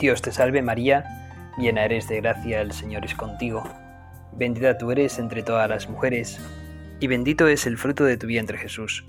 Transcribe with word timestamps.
Dios 0.00 0.22
te 0.22 0.32
salve 0.32 0.62
María, 0.62 1.52
llena 1.58 1.84
eres 1.84 2.08
de 2.08 2.22
gracia, 2.22 2.62
el 2.62 2.72
Señor 2.72 3.04
es 3.04 3.14
contigo. 3.14 3.62
Bendita 4.32 4.78
tú 4.78 4.90
eres 4.90 5.18
entre 5.18 5.42
todas 5.42 5.68
las 5.68 5.90
mujeres, 5.90 6.40
y 7.00 7.06
bendito 7.06 7.46
es 7.48 7.66
el 7.66 7.76
fruto 7.76 8.04
de 8.04 8.16
tu 8.16 8.26
vientre 8.26 8.56
Jesús. 8.56 9.04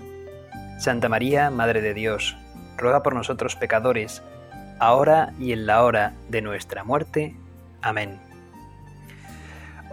Santa 0.78 1.08
María, 1.08 1.50
Madre 1.50 1.80
de 1.80 1.94
Dios, 1.94 2.36
ruega 2.76 3.02
por 3.02 3.14
nosotros 3.14 3.56
pecadores, 3.56 4.22
ahora 4.80 5.32
y 5.38 5.52
en 5.52 5.64
la 5.64 5.82
hora 5.82 6.12
de 6.28 6.42
nuestra 6.42 6.84
muerte. 6.84 7.34
Amén. 7.80 8.20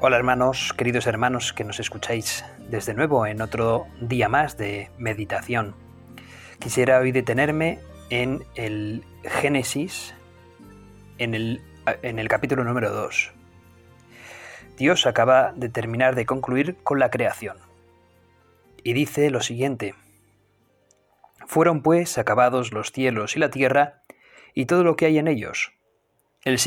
Hola 0.01 0.17
hermanos, 0.17 0.73
queridos 0.75 1.07
hermanos 1.07 1.53
que 1.53 1.63
nos 1.63 1.79
escucháis 1.79 2.43
desde 2.69 2.93
nuevo 2.93 3.25
en 3.25 3.41
otro 3.41 3.87
día 4.01 4.27
más 4.27 4.57
de 4.57 4.91
meditación. 4.97 5.75
Quisiera 6.59 6.99
hoy 6.99 7.13
detenerme 7.13 7.79
en 8.09 8.43
el 8.55 9.05
Génesis 9.23 10.13
en 11.19 11.35
el, 11.35 11.61
en 12.01 12.17
el 12.17 12.27
capítulo 12.27 12.63
número 12.63 12.91
2. 12.91 13.31
Dios 14.77 15.05
acaba 15.05 15.53
de 15.55 15.69
terminar 15.69 16.15
de 16.15 16.25
concluir 16.25 16.77
con 16.83 16.99
la 16.99 17.11
creación. 17.11 17.57
Y 18.83 18.93
dice 18.93 19.29
lo 19.29 19.41
siguiente. 19.41 19.93
Fueron 21.45 21.81
pues 21.81 22.17
acabados 22.17 22.71
los 22.71 22.91
cielos 22.91 23.35
y 23.35 23.39
la 23.39 23.49
tierra 23.49 24.03
y 24.53 24.65
todo 24.65 24.83
lo 24.83 24.95
que 24.95 25.05
hay 25.05 25.17
en 25.17 25.27
ellos. 25.27 25.73
El, 26.43 26.57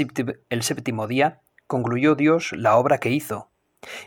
el 0.51 0.63
séptimo 0.63 1.07
día 1.07 1.41
concluyó 1.67 2.15
Dios 2.15 2.53
la 2.53 2.77
obra 2.77 2.99
que 2.99 3.11
hizo, 3.11 3.49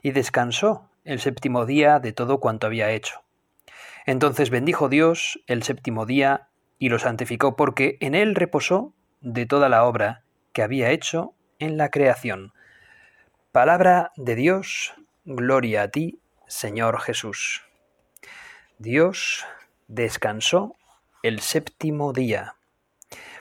y 0.03 0.12
descansó 0.12 0.89
el 1.03 1.19
séptimo 1.19 1.66
día 1.66 2.00
de 2.00 2.14
todo 2.14 2.39
cuanto 2.39 2.67
había 2.67 2.91
hecho. 2.91 3.22
Entonces 4.06 4.52
bendijo 4.52 4.89
Dios 4.89 5.41
el 5.47 5.64
séptimo 5.64 6.06
día 6.06 6.50
y 6.78 6.89
lo 6.89 7.00
santificó 7.00 7.56
porque 7.56 7.97
en 8.02 8.14
él 8.14 8.36
reposó 8.36 8.94
de 9.22 9.47
toda 9.47 9.69
la 9.69 9.84
obra 9.84 10.25
que 10.56 10.64
había 10.64 10.92
hecho 10.92 11.34
en 11.59 11.75
la 11.75 11.92
creación. 11.92 12.53
Palabra 13.52 14.14
de 14.16 14.36
Dios, 14.36 14.94
gloria 15.25 15.84
a 15.84 15.88
ti, 15.89 16.22
Señor 16.47 17.02
Jesús. 17.02 17.64
Dios 18.78 19.45
descansó 19.89 20.78
el 21.23 21.42
séptimo 21.42 22.14
día. 22.14 22.56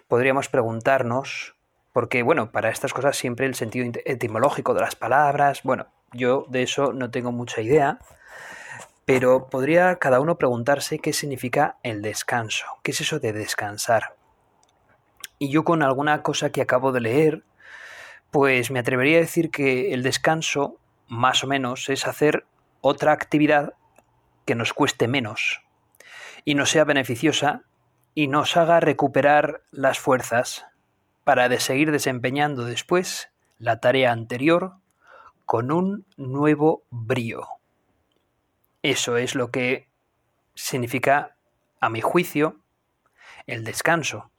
Podríamos 0.09 0.48
preguntarnos, 0.48 1.55
porque 1.93 2.25
bueno, 2.25 2.51
para 2.51 2.71
estas 2.71 2.93
cosas 2.93 3.17
siempre 3.17 3.47
el 3.47 3.55
sentido 3.55 3.93
etimológico 4.05 4.75
de 4.75 4.81
las 4.81 4.97
palabras, 4.97 5.62
bueno, 5.62 5.87
yo 6.12 6.47
de 6.49 6.65
eso 6.65 6.93
no 6.93 7.12
tengo 7.12 7.31
mucha 7.31 7.61
idea, 7.61 8.01
pero 9.05 9.49
podría 9.51 10.01
cada 10.01 10.19
uno 10.19 10.37
preguntarse 10.37 10.99
qué 10.99 11.12
significa 11.12 11.77
el 11.84 12.03
descanso, 12.03 12.67
qué 12.83 12.91
es 12.91 13.01
eso 13.01 13.21
de 13.21 13.33
descansar. 13.33 14.17
Y 15.39 15.51
yo 15.51 15.65
con 15.65 15.83
alguna 15.83 16.23
cosa 16.23 16.51
que 16.51 16.63
acabo 16.63 16.93
de 16.93 17.01
leer, 17.01 17.45
pues 18.31 18.71
me 18.71 18.79
atrevería 18.79 19.19
a 19.19 19.21
decir 19.21 19.51
que 19.51 19.93
el 19.93 20.03
descanso, 20.03 20.79
más 21.09 21.45
o 21.45 21.47
menos, 21.47 21.89
es 21.89 22.07
hacer 22.07 22.47
otra 22.81 23.13
actividad 23.13 23.75
que 24.45 24.55
nos 24.55 24.73
cueste 24.73 25.09
menos 25.09 25.62
y 26.45 26.55
no 26.55 26.67
sea 26.67 26.85
beneficiosa 26.85 27.62
y 28.15 28.29
nos 28.29 28.57
haga 28.57 28.81
recuperar 28.81 29.62
las 29.71 29.99
fuerzas 29.99 30.67
para 31.25 31.49
de 31.49 31.59
seguir 31.59 31.91
desempeñando 31.91 32.65
después 32.65 33.31
la 33.59 33.81
tarea 33.81 34.12
anterior 34.12 34.75
con 35.47 35.73
un 35.73 36.07
nuevo 36.17 36.85
brío. 36.91 37.47
Eso 38.83 39.17
es 39.17 39.35
lo 39.35 39.51
que 39.51 39.89
significa, 40.55 41.37
a 41.81 41.89
mi 41.89 42.00
juicio, 42.00 42.61
el 43.47 43.65
descanso. 43.65 44.31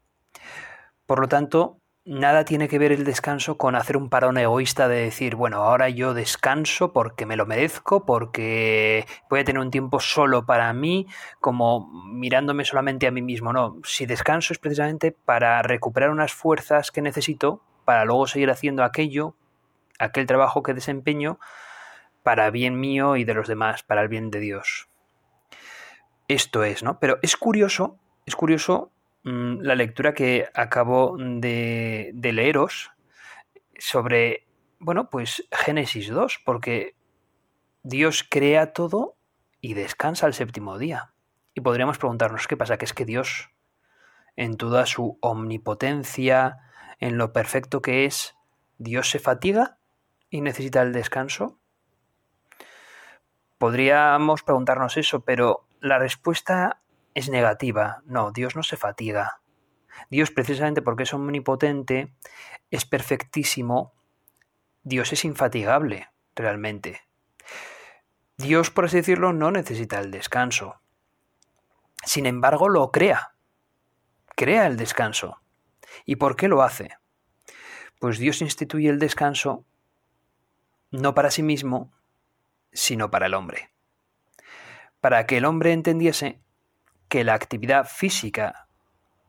Por 1.05 1.19
lo 1.19 1.27
tanto, 1.27 1.79
nada 2.05 2.45
tiene 2.45 2.67
que 2.67 2.79
ver 2.79 2.91
el 2.91 3.03
descanso 3.03 3.57
con 3.57 3.75
hacer 3.75 3.97
un 3.97 4.09
parón 4.09 4.37
egoísta 4.37 4.87
de 4.87 5.01
decir, 5.01 5.35
bueno, 5.35 5.57
ahora 5.57 5.89
yo 5.89 6.13
descanso 6.13 6.93
porque 6.93 7.25
me 7.25 7.35
lo 7.35 7.45
merezco, 7.45 8.05
porque 8.05 9.05
voy 9.29 9.39
a 9.39 9.43
tener 9.43 9.59
un 9.59 9.71
tiempo 9.71 9.99
solo 9.99 10.45
para 10.45 10.71
mí, 10.73 11.07
como 11.39 11.87
mirándome 12.05 12.63
solamente 12.63 13.07
a 13.07 13.11
mí 13.11 13.21
mismo. 13.21 13.53
No, 13.53 13.77
si 13.83 14.05
descanso 14.05 14.53
es 14.53 14.59
precisamente 14.59 15.11
para 15.11 15.61
recuperar 15.63 16.11
unas 16.11 16.33
fuerzas 16.33 16.91
que 16.91 17.01
necesito 17.01 17.61
para 17.85 18.05
luego 18.05 18.27
seguir 18.27 18.49
haciendo 18.49 18.83
aquello, 18.83 19.35
aquel 19.99 20.25
trabajo 20.25 20.63
que 20.63 20.73
desempeño, 20.73 21.39
para 22.23 22.49
bien 22.49 22.79
mío 22.79 23.15
y 23.15 23.23
de 23.23 23.35
los 23.35 23.47
demás, 23.47 23.83
para 23.83 24.01
el 24.01 24.07
bien 24.07 24.31
de 24.31 24.39
Dios. 24.39 24.89
Esto 26.27 26.63
es, 26.63 26.81
¿no? 26.81 26.99
Pero 26.99 27.19
es 27.21 27.37
curioso, 27.37 27.99
es 28.25 28.35
curioso 28.35 28.91
la 29.25 29.73
lectura 29.73 30.13
que 30.13 30.47
acabo 30.53 31.17
de, 31.17 32.11
leeros 32.13 32.91
sobre, 33.79 34.47
bueno, 34.77 35.09
pues 35.09 35.47
Génesis 35.51 36.09
2, 36.09 36.41
porque 36.45 36.95
Dios 37.81 38.23
crea 38.29 38.71
todo 38.71 39.17
y 39.61 39.73
descansa 39.73 40.27
el 40.27 40.35
séptimo 40.35 40.77
día. 40.77 41.13
Y 41.55 41.61
podríamos 41.61 41.97
preguntarnos 41.97 42.47
qué 42.47 42.55
pasa, 42.55 42.77
que 42.77 42.85
es 42.85 42.93
que 42.93 43.05
Dios, 43.05 43.49
en 44.35 44.57
toda 44.57 44.85
su 44.85 45.17
omnipotencia, 45.21 46.59
en 46.99 47.17
lo 47.17 47.33
perfecto 47.33 47.81
que 47.81 48.05
es, 48.05 48.35
Dios 48.77 49.09
se 49.09 49.17
fatiga 49.17 49.79
y 50.29 50.41
necesita 50.41 50.83
el 50.83 50.93
descanso. 50.93 51.57
Podríamos 53.57 54.43
preguntarnos 54.43 54.97
eso, 54.97 55.21
pero 55.21 55.67
la 55.79 55.97
respuesta 55.97 56.81
es 57.15 57.29
negativa. 57.29 58.03
No, 58.05 58.31
Dios 58.31 58.55
no 58.55 58.61
se 58.61 58.77
fatiga. 58.77 59.41
Dios, 60.09 60.29
precisamente 60.29 60.81
porque 60.81 61.03
es 61.03 61.13
omnipotente, 61.13 62.13
es 62.69 62.85
perfectísimo. 62.85 63.93
Dios 64.83 65.11
es 65.13 65.25
infatigable, 65.25 66.09
realmente. 66.35 67.01
Dios, 68.37 68.69
por 68.69 68.85
así 68.85 68.97
decirlo, 68.97 69.33
no 69.33 69.49
necesita 69.49 69.99
el 69.99 70.11
descanso. 70.11 70.81
Sin 72.03 72.25
embargo, 72.25 72.69
lo 72.69 72.91
crea. 72.91 73.35
Crea 74.35 74.67
el 74.67 74.77
descanso. 74.77 75.41
¿Y 76.05 76.17
por 76.17 76.35
qué 76.35 76.49
lo 76.49 76.61
hace? 76.61 76.97
Pues 77.99 78.19
Dios 78.19 78.41
instituye 78.41 78.89
el 78.89 78.99
descanso 78.99 79.65
no 80.91 81.13
para 81.13 81.31
sí 81.31 81.43
mismo, 81.43 81.91
sino 82.71 83.09
para 83.09 83.25
el 83.25 83.33
hombre. 83.33 83.71
Para 85.01 85.25
que 85.25 85.37
el 85.37 85.45
hombre 85.45 85.73
entendiese 85.73 86.39
que 87.09 87.23
la 87.23 87.33
actividad 87.33 87.87
física 87.87 88.67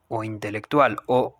o 0.08 0.24
intelectual 0.24 0.98
o 1.06 1.38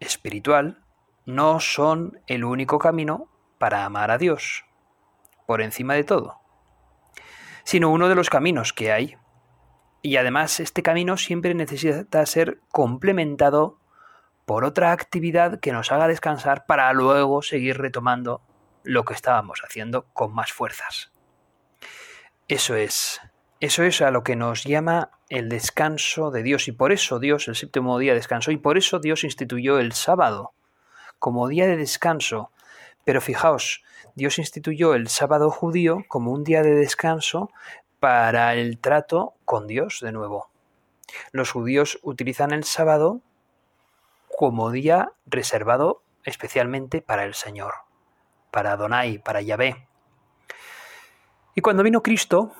espiritual 0.00 0.82
no 1.26 1.60
son 1.60 2.20
el 2.26 2.44
único 2.44 2.78
camino 2.78 3.28
para 3.58 3.84
amar 3.84 4.10
a 4.10 4.18
Dios, 4.18 4.64
por 5.46 5.62
encima 5.62 5.94
de 5.94 6.04
todo, 6.04 6.40
sino 7.64 7.90
uno 7.90 8.08
de 8.08 8.14
los 8.14 8.30
caminos 8.30 8.72
que 8.72 8.92
hay. 8.92 9.16
Y 10.02 10.16
además 10.16 10.60
este 10.60 10.82
camino 10.82 11.16
siempre 11.16 11.54
necesita 11.54 12.26
ser 12.26 12.60
complementado 12.70 13.78
por 14.44 14.64
otra 14.64 14.92
actividad 14.92 15.60
que 15.60 15.72
nos 15.72 15.90
haga 15.90 16.08
descansar 16.08 16.66
para 16.66 16.92
luego 16.92 17.40
seguir 17.40 17.78
retomando 17.78 18.42
lo 18.82 19.04
que 19.04 19.14
estábamos 19.14 19.62
haciendo 19.64 20.04
con 20.12 20.34
más 20.34 20.52
fuerzas. 20.52 21.10
Eso 22.48 22.74
es 22.74 23.22
eso 23.60 23.82
es 23.84 24.02
a 24.02 24.10
lo 24.10 24.24
que 24.24 24.36
nos 24.36 24.64
llama 24.64 25.10
el 25.28 25.48
descanso 25.48 26.30
de 26.30 26.42
Dios 26.42 26.68
y 26.68 26.72
por 26.72 26.92
eso 26.92 27.18
Dios 27.18 27.48
el 27.48 27.56
séptimo 27.56 27.98
día 27.98 28.14
descansó 28.14 28.50
y 28.50 28.56
por 28.56 28.76
eso 28.76 28.98
Dios 28.98 29.24
instituyó 29.24 29.78
el 29.78 29.92
sábado 29.92 30.52
como 31.18 31.48
día 31.48 31.66
de 31.66 31.76
descanso. 31.76 32.50
Pero 33.04 33.20
fijaos, 33.20 33.82
Dios 34.14 34.38
instituyó 34.38 34.94
el 34.94 35.08
sábado 35.08 35.50
judío 35.50 36.04
como 36.08 36.32
un 36.32 36.44
día 36.44 36.62
de 36.62 36.74
descanso 36.74 37.50
para 38.00 38.54
el 38.54 38.78
trato 38.78 39.34
con 39.44 39.66
Dios 39.66 40.00
de 40.02 40.12
nuevo. 40.12 40.50
Los 41.32 41.50
judíos 41.50 41.98
utilizan 42.02 42.52
el 42.52 42.64
sábado 42.64 43.20
como 44.36 44.70
día 44.70 45.12
reservado 45.26 46.02
especialmente 46.24 47.02
para 47.02 47.24
el 47.24 47.34
Señor, 47.34 47.72
para 48.50 48.72
Adonai, 48.72 49.18
para 49.18 49.42
Yahvé. 49.42 49.86
Y 51.54 51.60
cuando 51.60 51.82
vino 51.82 52.02
Cristo, 52.02 52.52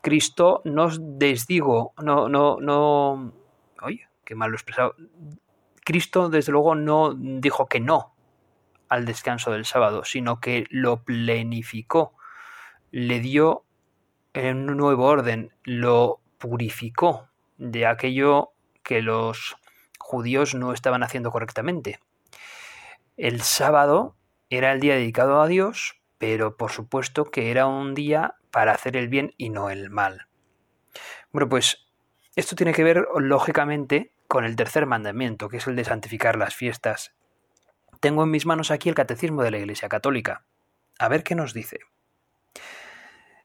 Cristo 0.00 0.62
no 0.64 0.88
desdigo, 0.98 1.92
no, 2.02 2.28
no, 2.28 2.58
no, 2.60 3.32
oye, 3.82 4.08
qué 4.24 4.34
mal 4.34 4.50
lo 4.50 4.56
expresado. 4.56 4.94
Cristo, 5.84 6.28
desde 6.28 6.52
luego, 6.52 6.74
no 6.74 7.14
dijo 7.14 7.66
que 7.66 7.80
no 7.80 8.14
al 8.88 9.04
descanso 9.04 9.50
del 9.50 9.64
sábado, 9.64 10.04
sino 10.04 10.40
que 10.40 10.66
lo 10.70 11.02
plenificó, 11.02 12.14
le 12.90 13.20
dio 13.20 13.64
en 14.32 14.70
un 14.70 14.76
nuevo 14.76 15.06
orden, 15.06 15.52
lo 15.64 16.20
purificó 16.38 17.28
de 17.58 17.86
aquello 17.86 18.52
que 18.82 19.02
los 19.02 19.56
judíos 19.98 20.54
no 20.54 20.72
estaban 20.72 21.02
haciendo 21.02 21.30
correctamente. 21.30 22.00
El 23.16 23.42
sábado 23.42 24.16
era 24.48 24.72
el 24.72 24.80
día 24.80 24.94
dedicado 24.94 25.42
a 25.42 25.48
Dios, 25.48 26.00
pero 26.18 26.56
por 26.56 26.70
supuesto 26.70 27.24
que 27.24 27.50
era 27.50 27.66
un 27.66 27.94
día 27.94 28.34
para 28.50 28.72
hacer 28.72 28.96
el 28.96 29.08
bien 29.08 29.34
y 29.36 29.50
no 29.50 29.70
el 29.70 29.90
mal. 29.90 30.28
Bueno, 31.32 31.48
pues 31.48 31.88
esto 32.36 32.56
tiene 32.56 32.72
que 32.72 32.84
ver 32.84 33.06
lógicamente 33.16 34.12
con 34.26 34.44
el 34.44 34.56
tercer 34.56 34.86
mandamiento, 34.86 35.48
que 35.48 35.56
es 35.56 35.66
el 35.66 35.76
de 35.76 35.84
santificar 35.84 36.36
las 36.36 36.54
fiestas. 36.54 37.14
tengo 38.00 38.22
en 38.22 38.30
mis 38.30 38.46
manos 38.46 38.70
aquí 38.70 38.88
el 38.88 38.94
Catecismo 38.94 39.42
de 39.42 39.50
la 39.50 39.58
Iglesia 39.58 39.88
Católica. 39.88 40.44
A 40.98 41.08
ver 41.08 41.24
qué 41.24 41.34
nos 41.34 41.52
dice. 41.54 41.80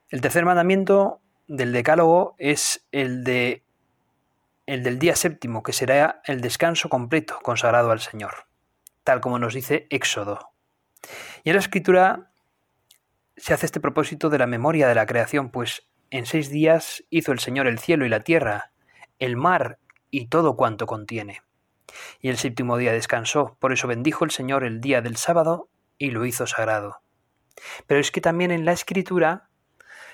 El 0.10 0.22
tercer 0.22 0.46
mandamiento 0.46 1.22
del 1.48 1.72
Decálogo 1.72 2.36
es 2.38 2.88
el 2.92 3.24
de 3.24 3.64
el 4.66 4.84
del 4.84 5.00
día 5.00 5.16
séptimo, 5.16 5.62
que 5.64 5.74
será 5.74 6.22
el 6.26 6.40
descanso 6.40 6.88
completo 6.88 7.40
consagrado 7.42 7.92
al 7.92 8.00
Señor, 8.00 8.48
tal 9.04 9.20
como 9.20 9.40
nos 9.40 9.54
dice 9.54 9.88
Éxodo. 9.90 10.52
Y 11.44 11.50
en 11.50 11.56
la 11.56 11.62
Escritura 11.62 12.32
se 13.38 13.54
hace 13.54 13.66
este 13.66 13.80
propósito 13.80 14.30
de 14.30 14.38
la 14.38 14.48
memoria 14.48 14.88
de 14.88 14.96
la 14.96 15.06
creación, 15.06 15.50
pues 15.50 15.88
en 16.12 16.26
seis 16.26 16.50
días 16.50 17.04
hizo 17.10 17.32
el 17.32 17.40
Señor 17.40 17.68
el 17.68 17.80
cielo 17.80 18.06
y 18.06 18.10
la 18.10 18.20
tierra, 18.20 18.72
el 19.20 19.36
mar 19.36 19.80
y 20.12 20.28
todo 20.28 20.56
cuanto 20.56 20.86
contiene. 20.86 21.42
Y 22.20 22.30
el 22.30 22.38
séptimo 22.38 22.78
día 22.78 22.92
descansó, 22.92 23.58
por 23.60 23.74
eso 23.74 23.88
bendijo 23.88 24.26
el 24.26 24.32
Señor 24.32 24.64
el 24.64 24.80
día 24.82 25.02
del 25.02 25.18
sábado 25.18 25.70
y 25.98 26.12
lo 26.12 26.26
hizo 26.26 26.48
sagrado. 26.48 27.02
Pero 27.88 28.00
es 28.00 28.12
que 28.12 28.22
también 28.22 28.52
en 28.52 28.66
la 28.66 28.74
escritura 28.74 29.50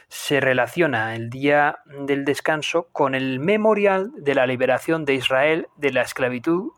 se 0.07 0.39
relaciona 0.39 1.15
el 1.15 1.30
día 1.30 1.80
del 1.86 2.25
descanso 2.25 2.89
con 2.92 3.13
el 3.13 3.39
memorial 3.39 4.12
de 4.18 4.36
la 4.36 4.48
liberación 4.48 5.06
de 5.06 5.13
Israel 5.13 5.68
de 5.77 5.92
la 5.92 6.01
esclavitud 6.01 6.72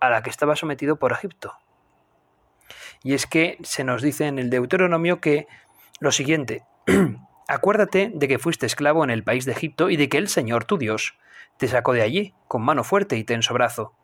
a 0.00 0.10
la 0.10 0.22
que 0.22 0.30
estaba 0.30 0.56
sometido 0.56 0.98
por 0.98 1.12
Egipto. 1.12 1.54
Y 3.02 3.14
es 3.14 3.26
que 3.26 3.58
se 3.62 3.84
nos 3.84 4.02
dice 4.02 4.26
en 4.26 4.38
el 4.38 4.50
Deuteronomio 4.50 5.20
que 5.20 5.46
lo 6.04 6.12
siguiente, 6.12 6.64
acuérdate 7.48 8.12
de 8.14 8.28
que 8.28 8.38
fuiste 8.38 8.66
esclavo 8.66 9.02
en 9.02 9.10
el 9.10 9.24
país 9.24 9.44
de 9.44 9.52
Egipto 9.52 9.90
y 9.90 9.96
de 9.96 10.08
que 10.08 10.18
el 10.18 10.28
Señor 10.28 10.64
tu 10.64 10.78
Dios 10.78 11.16
te 11.56 11.66
sacó 11.66 11.92
de 11.92 12.02
allí 12.02 12.34
con 12.46 12.62
mano 12.62 12.84
fuerte 12.84 13.16
y 13.16 13.24
tenso 13.24 13.54
brazo. 13.54 13.94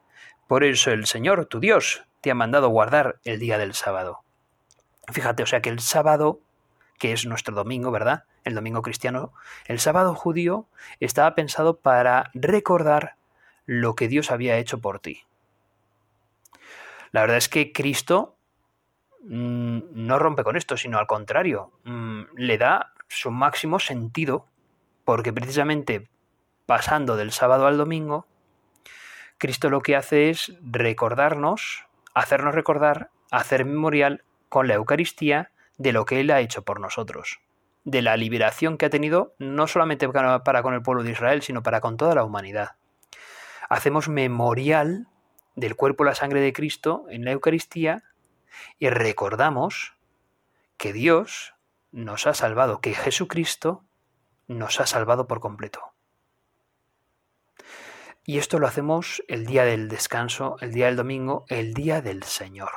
Por 0.48 0.64
eso 0.64 0.90
el 0.90 1.06
Señor 1.06 1.46
tu 1.46 1.60
Dios 1.60 2.04
te 2.22 2.30
ha 2.30 2.34
mandado 2.34 2.68
guardar 2.70 3.20
el 3.24 3.38
día 3.38 3.58
del 3.58 3.74
sábado. 3.74 4.24
Fíjate, 5.12 5.42
o 5.42 5.46
sea 5.46 5.60
que 5.60 5.68
el 5.68 5.80
sábado, 5.80 6.40
que 6.98 7.12
es 7.12 7.26
nuestro 7.26 7.54
domingo, 7.54 7.90
¿verdad? 7.90 8.24
El 8.44 8.54
domingo 8.54 8.82
cristiano, 8.82 9.32
el 9.66 9.78
sábado 9.78 10.14
judío 10.14 10.66
estaba 10.98 11.34
pensado 11.34 11.78
para 11.78 12.30
recordar 12.32 13.16
lo 13.66 13.94
que 13.94 14.08
Dios 14.08 14.30
había 14.30 14.56
hecho 14.56 14.80
por 14.80 15.00
ti. 15.00 15.24
La 17.12 17.20
verdad 17.20 17.36
es 17.36 17.48
que 17.48 17.72
Cristo 17.72 18.36
no 19.22 20.18
rompe 20.18 20.44
con 20.44 20.56
esto, 20.56 20.76
sino 20.76 20.98
al 20.98 21.06
contrario, 21.06 21.72
mm, 21.84 22.22
le 22.36 22.58
da 22.58 22.92
su 23.08 23.30
máximo 23.30 23.78
sentido, 23.78 24.46
porque 25.04 25.32
precisamente 25.32 26.08
pasando 26.66 27.16
del 27.16 27.32
sábado 27.32 27.66
al 27.66 27.76
domingo, 27.76 28.26
Cristo 29.38 29.70
lo 29.70 29.80
que 29.80 29.96
hace 29.96 30.30
es 30.30 30.54
recordarnos, 30.62 31.86
hacernos 32.14 32.54
recordar, 32.54 33.10
hacer 33.30 33.64
memorial 33.64 34.24
con 34.48 34.68
la 34.68 34.74
Eucaristía 34.74 35.50
de 35.78 35.92
lo 35.92 36.04
que 36.04 36.20
Él 36.20 36.30
ha 36.30 36.40
hecho 36.40 36.62
por 36.62 36.78
nosotros, 36.78 37.40
de 37.84 38.02
la 38.02 38.16
liberación 38.16 38.76
que 38.76 38.86
ha 38.86 38.90
tenido 38.90 39.34
no 39.38 39.66
solamente 39.66 40.08
para 40.08 40.62
con 40.62 40.74
el 40.74 40.82
pueblo 40.82 41.02
de 41.02 41.12
Israel, 41.12 41.42
sino 41.42 41.62
para 41.62 41.80
con 41.80 41.96
toda 41.96 42.14
la 42.14 42.24
humanidad. 42.24 42.76
Hacemos 43.68 44.08
memorial 44.08 45.06
del 45.56 45.76
cuerpo 45.76 46.04
y 46.04 46.08
la 46.08 46.14
sangre 46.14 46.40
de 46.40 46.52
Cristo 46.52 47.06
en 47.08 47.24
la 47.24 47.32
Eucaristía 47.32 48.02
y 48.78 48.88
recordamos 48.90 49.94
que 50.76 50.92
Dios 50.92 51.54
nos 51.92 52.26
ha 52.26 52.34
salvado, 52.34 52.80
que 52.80 52.94
Jesucristo 52.94 53.84
nos 54.46 54.80
ha 54.80 54.86
salvado 54.86 55.26
por 55.26 55.40
completo. 55.40 55.92
Y 58.24 58.38
esto 58.38 58.58
lo 58.58 58.66
hacemos 58.66 59.22
el 59.28 59.46
día 59.46 59.64
del 59.64 59.88
descanso, 59.88 60.56
el 60.60 60.72
día 60.72 60.86
del 60.86 60.96
domingo, 60.96 61.44
el 61.48 61.74
día 61.74 62.00
del 62.00 62.22
Señor. 62.22 62.70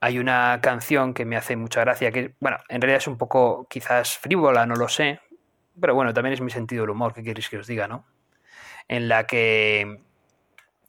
Hay 0.00 0.18
una 0.18 0.60
canción 0.62 1.12
que 1.12 1.26
me 1.26 1.36
hace 1.36 1.56
mucha 1.56 1.80
gracia, 1.80 2.10
que, 2.10 2.34
bueno, 2.40 2.58
en 2.68 2.80
realidad 2.80 3.02
es 3.02 3.06
un 3.06 3.18
poco 3.18 3.66
quizás 3.68 4.16
frívola, 4.16 4.64
no 4.64 4.74
lo 4.74 4.88
sé, 4.88 5.20
pero 5.78 5.94
bueno, 5.94 6.14
también 6.14 6.32
es 6.32 6.40
mi 6.40 6.50
sentido 6.50 6.82
del 6.82 6.90
humor, 6.90 7.12
¿qué 7.12 7.22
queréis 7.22 7.48
que 7.50 7.58
os 7.58 7.66
diga, 7.66 7.88
no? 7.88 8.06
En 8.88 9.08
la 9.08 9.26
que 9.26 10.02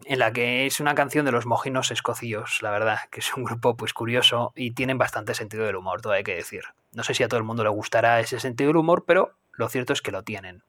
en 0.05 0.19
la 0.19 0.31
que 0.31 0.65
es 0.65 0.79
una 0.79 0.95
canción 0.95 1.25
de 1.25 1.31
los 1.31 1.45
mojinos 1.45 1.91
escocíos, 1.91 2.61
la 2.61 2.71
verdad, 2.71 2.99
que 3.09 3.19
es 3.19 3.35
un 3.35 3.43
grupo 3.43 3.75
pues 3.75 3.93
curioso 3.93 4.53
y 4.55 4.71
tienen 4.71 4.97
bastante 4.97 5.33
sentido 5.33 5.65
del 5.65 5.75
humor, 5.75 6.01
todo 6.01 6.13
hay 6.13 6.23
que 6.23 6.35
decir. 6.35 6.63
No 6.93 7.03
sé 7.03 7.13
si 7.13 7.23
a 7.23 7.27
todo 7.27 7.37
el 7.37 7.43
mundo 7.43 7.63
le 7.63 7.69
gustará 7.69 8.19
ese 8.19 8.39
sentido 8.39 8.69
del 8.69 8.77
humor, 8.77 9.05
pero 9.05 9.35
lo 9.53 9.69
cierto 9.69 9.93
es 9.93 10.01
que 10.01 10.11
lo 10.11 10.23
tienen. 10.23 10.63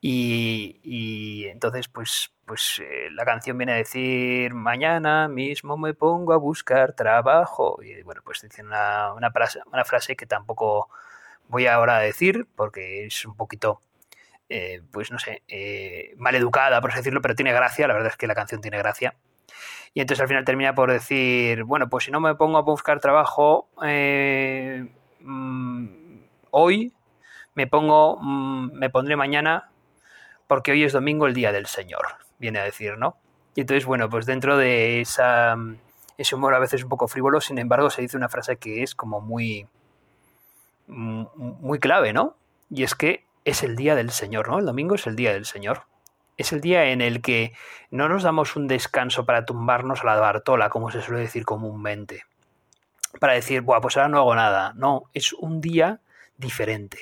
Y, 0.00 1.46
entonces, 1.46 1.88
pues, 1.88 2.32
pues 2.44 2.80
eh, 2.80 3.08
la 3.10 3.24
canción 3.24 3.58
viene 3.58 3.72
a 3.72 3.76
decir, 3.76 4.54
mañana 4.54 5.26
mismo 5.26 5.76
me 5.76 5.94
pongo 5.94 6.32
a 6.32 6.36
buscar 6.36 6.92
trabajo. 6.92 7.82
Y 7.82 8.02
bueno, 8.02 8.22
pues 8.24 8.42
dice 8.42 8.62
una, 8.62 9.12
una, 9.14 9.30
frase, 9.32 9.60
una 9.72 9.84
frase 9.84 10.16
que 10.16 10.26
tampoco 10.26 10.88
voy 11.48 11.66
ahora 11.66 11.96
a 11.98 12.00
decir, 12.00 12.46
porque 12.54 13.06
es 13.06 13.24
un 13.24 13.36
poquito 13.36 13.80
eh, 14.48 14.80
pues 14.92 15.10
no 15.10 15.18
sé, 15.18 15.42
eh, 15.48 16.14
mal 16.18 16.34
educada, 16.34 16.80
por 16.80 16.90
así 16.90 17.00
decirlo, 17.00 17.20
pero 17.20 17.34
tiene 17.34 17.52
gracia, 17.52 17.88
la 17.88 17.94
verdad 17.94 18.12
es 18.12 18.16
que 18.16 18.26
la 18.26 18.34
canción 18.34 18.60
tiene 18.60 18.78
gracia. 18.78 19.16
Y 19.92 20.00
entonces 20.00 20.20
al 20.20 20.28
final 20.28 20.44
termina 20.44 20.74
por 20.74 20.92
decir, 20.92 21.64
bueno, 21.64 21.88
pues 21.88 22.04
si 22.04 22.10
no 22.10 22.20
me 22.20 22.34
pongo 22.34 22.58
a 22.58 22.62
buscar 22.62 23.00
trabajo 23.00 23.68
eh, 23.84 24.86
mm, 25.20 25.86
hoy, 26.50 26.92
me 27.54 27.66
pongo, 27.66 28.18
mm, 28.20 28.72
me 28.74 28.90
pondré 28.90 29.16
mañana, 29.16 29.70
porque 30.46 30.72
hoy 30.72 30.84
es 30.84 30.92
domingo, 30.92 31.26
el 31.26 31.34
día 31.34 31.50
del 31.50 31.66
Señor, 31.66 32.06
viene 32.38 32.60
a 32.60 32.64
decir, 32.64 32.98
¿no? 32.98 33.16
Y 33.56 33.62
entonces, 33.62 33.86
bueno, 33.86 34.08
pues 34.10 34.26
dentro 34.26 34.56
de 34.56 35.00
ese 35.00 36.34
humor 36.34 36.54
a 36.54 36.58
veces 36.58 36.84
un 36.84 36.90
poco 36.90 37.08
frívolo, 37.08 37.40
sin 37.40 37.58
embargo, 37.58 37.90
se 37.90 38.02
dice 38.02 38.16
una 38.16 38.28
frase 38.28 38.58
que 38.58 38.82
es 38.82 38.94
como 38.94 39.20
muy, 39.20 39.66
mm, 40.86 41.24
muy 41.34 41.80
clave, 41.80 42.12
¿no? 42.12 42.36
Y 42.70 42.82
es 42.84 42.94
que 42.94 43.25
es 43.46 43.62
el 43.62 43.76
día 43.76 43.94
del 43.94 44.10
Señor, 44.10 44.48
¿no? 44.48 44.58
El 44.58 44.66
domingo 44.66 44.96
es 44.96 45.06
el 45.06 45.14
día 45.14 45.32
del 45.32 45.46
Señor. 45.46 45.84
Es 46.36 46.52
el 46.52 46.60
día 46.60 46.86
en 46.86 47.00
el 47.00 47.22
que 47.22 47.54
no 47.92 48.08
nos 48.08 48.24
damos 48.24 48.56
un 48.56 48.66
descanso 48.66 49.24
para 49.24 49.46
tumbarnos 49.46 50.02
a 50.02 50.06
la 50.06 50.16
Bartola, 50.16 50.68
como 50.68 50.90
se 50.90 51.00
suele 51.00 51.20
decir 51.20 51.44
comúnmente. 51.44 52.24
Para 53.20 53.34
decir, 53.34 53.62
Buah, 53.62 53.80
pues 53.80 53.96
ahora 53.96 54.08
no 54.08 54.18
hago 54.18 54.34
nada. 54.34 54.72
No, 54.74 55.04
es 55.14 55.32
un 55.32 55.60
día 55.60 56.00
diferente. 56.36 56.98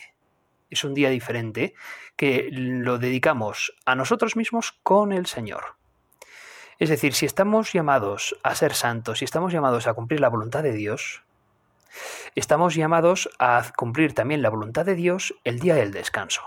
Es 0.69 0.85
un 0.85 0.93
día 0.93 1.09
diferente 1.09 1.75
que 2.15 2.49
lo 2.53 2.99
dedicamos 2.99 3.75
a 3.87 3.95
nosotros 3.95 4.37
mismos 4.37 4.79
con 4.83 5.13
el 5.13 5.25
Señor. 5.25 5.77
Es 6.79 6.91
decir, 6.91 7.15
si 7.15 7.25
estamos 7.25 7.73
llamados 7.73 8.39
a 8.43 8.55
ser 8.55 8.75
santos, 8.75 9.21
si 9.21 9.25
estamos 9.25 9.51
llamados 9.51 9.87
a 9.87 9.95
cumplir 9.95 10.21
la 10.21 10.29
voluntad 10.29 10.63
de 10.63 10.73
Dios, 10.73 11.23
estamos 12.35 12.75
llamados 12.75 13.31
a 13.39 13.65
cumplir 13.77 14.15
también 14.15 14.43
la 14.43 14.51
voluntad 14.51 14.85
de 14.85 14.95
Dios 14.95 15.35
el 15.45 15.61
día 15.61 15.75
del 15.75 15.93
descanso. 15.93 16.43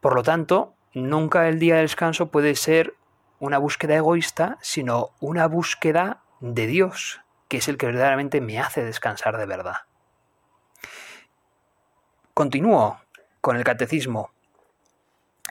Por 0.00 0.14
lo 0.14 0.22
tanto, 0.22 0.74
nunca 0.94 1.48
el 1.48 1.58
día 1.58 1.76
del 1.76 1.84
descanso 1.84 2.30
puede 2.30 2.54
ser 2.54 2.94
una 3.40 3.58
búsqueda 3.58 3.96
egoísta, 3.96 4.58
sino 4.60 5.10
una 5.20 5.46
búsqueda 5.46 6.22
de 6.40 6.66
Dios, 6.66 7.20
que 7.48 7.58
es 7.58 7.68
el 7.68 7.78
que 7.78 7.86
verdaderamente 7.86 8.40
me 8.40 8.58
hace 8.58 8.84
descansar 8.84 9.36
de 9.36 9.46
verdad. 9.46 9.76
Continúo 12.34 13.00
con 13.40 13.56
el 13.56 13.64
catecismo, 13.64 14.30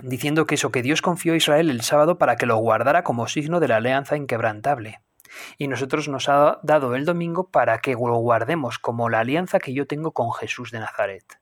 diciendo 0.01 0.45
que 0.45 0.55
eso 0.55 0.71
que 0.71 0.81
Dios 0.81 1.01
confió 1.01 1.33
a 1.33 1.37
Israel 1.37 1.69
el 1.69 1.81
sábado 1.81 2.17
para 2.17 2.35
que 2.35 2.45
lo 2.45 2.57
guardara 2.57 3.03
como 3.03 3.27
signo 3.27 3.59
de 3.59 3.67
la 3.67 3.77
alianza 3.77 4.15
inquebrantable 4.15 5.01
y 5.57 5.67
nosotros 5.67 6.07
nos 6.07 6.29
ha 6.29 6.59
dado 6.63 6.95
el 6.95 7.05
domingo 7.05 7.49
para 7.49 7.79
que 7.79 7.93
lo 7.93 8.17
guardemos 8.17 8.79
como 8.79 9.09
la 9.09 9.19
alianza 9.19 9.59
que 9.59 9.73
yo 9.73 9.87
tengo 9.87 10.11
con 10.11 10.31
Jesús 10.33 10.71
de 10.71 10.79
Nazaret. 10.79 11.39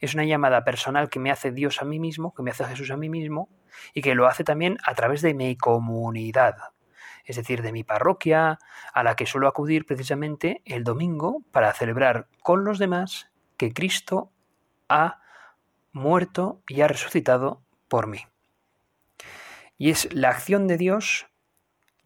Es 0.00 0.14
una 0.14 0.24
llamada 0.24 0.64
personal 0.64 1.08
que 1.08 1.18
me 1.18 1.30
hace 1.30 1.52
Dios 1.52 1.82
a 1.82 1.84
mí 1.84 1.98
mismo, 1.98 2.34
que 2.34 2.42
me 2.42 2.50
hace 2.50 2.64
Jesús 2.64 2.90
a 2.90 2.96
mí 2.96 3.08
mismo, 3.08 3.48
y 3.94 4.02
que 4.02 4.14
lo 4.14 4.26
hace 4.26 4.44
también 4.44 4.78
a 4.84 4.94
través 4.94 5.22
de 5.22 5.34
mi 5.34 5.56
comunidad, 5.56 6.56
es 7.24 7.36
decir, 7.36 7.62
de 7.62 7.72
mi 7.72 7.84
parroquia, 7.84 8.58
a 8.92 9.02
la 9.02 9.16
que 9.16 9.26
suelo 9.26 9.48
acudir 9.48 9.86
precisamente 9.86 10.62
el 10.64 10.84
domingo 10.84 11.42
para 11.52 11.72
celebrar 11.72 12.28
con 12.42 12.64
los 12.64 12.78
demás 12.78 13.30
que 13.56 13.72
Cristo 13.72 14.32
ha 14.88 15.20
muerto 15.92 16.62
y 16.68 16.80
ha 16.80 16.88
resucitado 16.88 17.62
por 17.88 18.06
mí. 18.06 18.26
Y 19.76 19.90
es 19.90 20.12
la 20.12 20.30
acción 20.30 20.66
de 20.66 20.76
Dios 20.76 21.28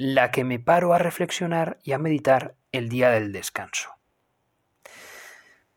la 0.03 0.33
que 0.33 0.43
me 0.43 0.59
paro 0.59 0.95
a 0.95 0.99
reflexionar 0.99 1.79
y 1.85 1.93
a 1.93 1.99
meditar 1.99 2.57
el 2.73 2.89
día 2.89 3.11
del 3.11 3.31
descanso. 3.31 3.95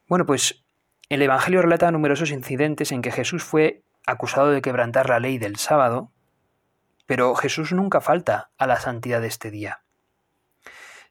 Bueno, 0.07 0.25
pues 0.25 0.65
el 1.09 1.21
Evangelio 1.21 1.61
relata 1.61 1.91
numerosos 1.91 2.31
incidentes 2.31 2.91
en 2.91 3.03
que 3.03 3.11
Jesús 3.11 3.43
fue 3.43 3.83
acusado 4.07 4.49
de 4.49 4.63
quebrantar 4.63 5.09
la 5.09 5.19
ley 5.19 5.37
del 5.37 5.57
sábado, 5.57 6.11
pero 7.05 7.35
Jesús 7.35 7.71
nunca 7.71 8.01
falta 8.01 8.49
a 8.57 8.65
la 8.65 8.79
santidad 8.79 9.21
de 9.21 9.27
este 9.27 9.51
día, 9.51 9.83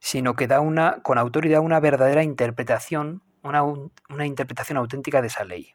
sino 0.00 0.34
que 0.34 0.48
da 0.48 0.58
una, 0.58 1.00
con 1.02 1.16
autoridad 1.16 1.60
una 1.60 1.78
verdadera 1.78 2.24
interpretación, 2.24 3.22
una, 3.44 3.62
una 3.62 4.26
interpretación 4.26 4.76
auténtica 4.76 5.20
de 5.20 5.28
esa 5.28 5.44
ley. 5.44 5.74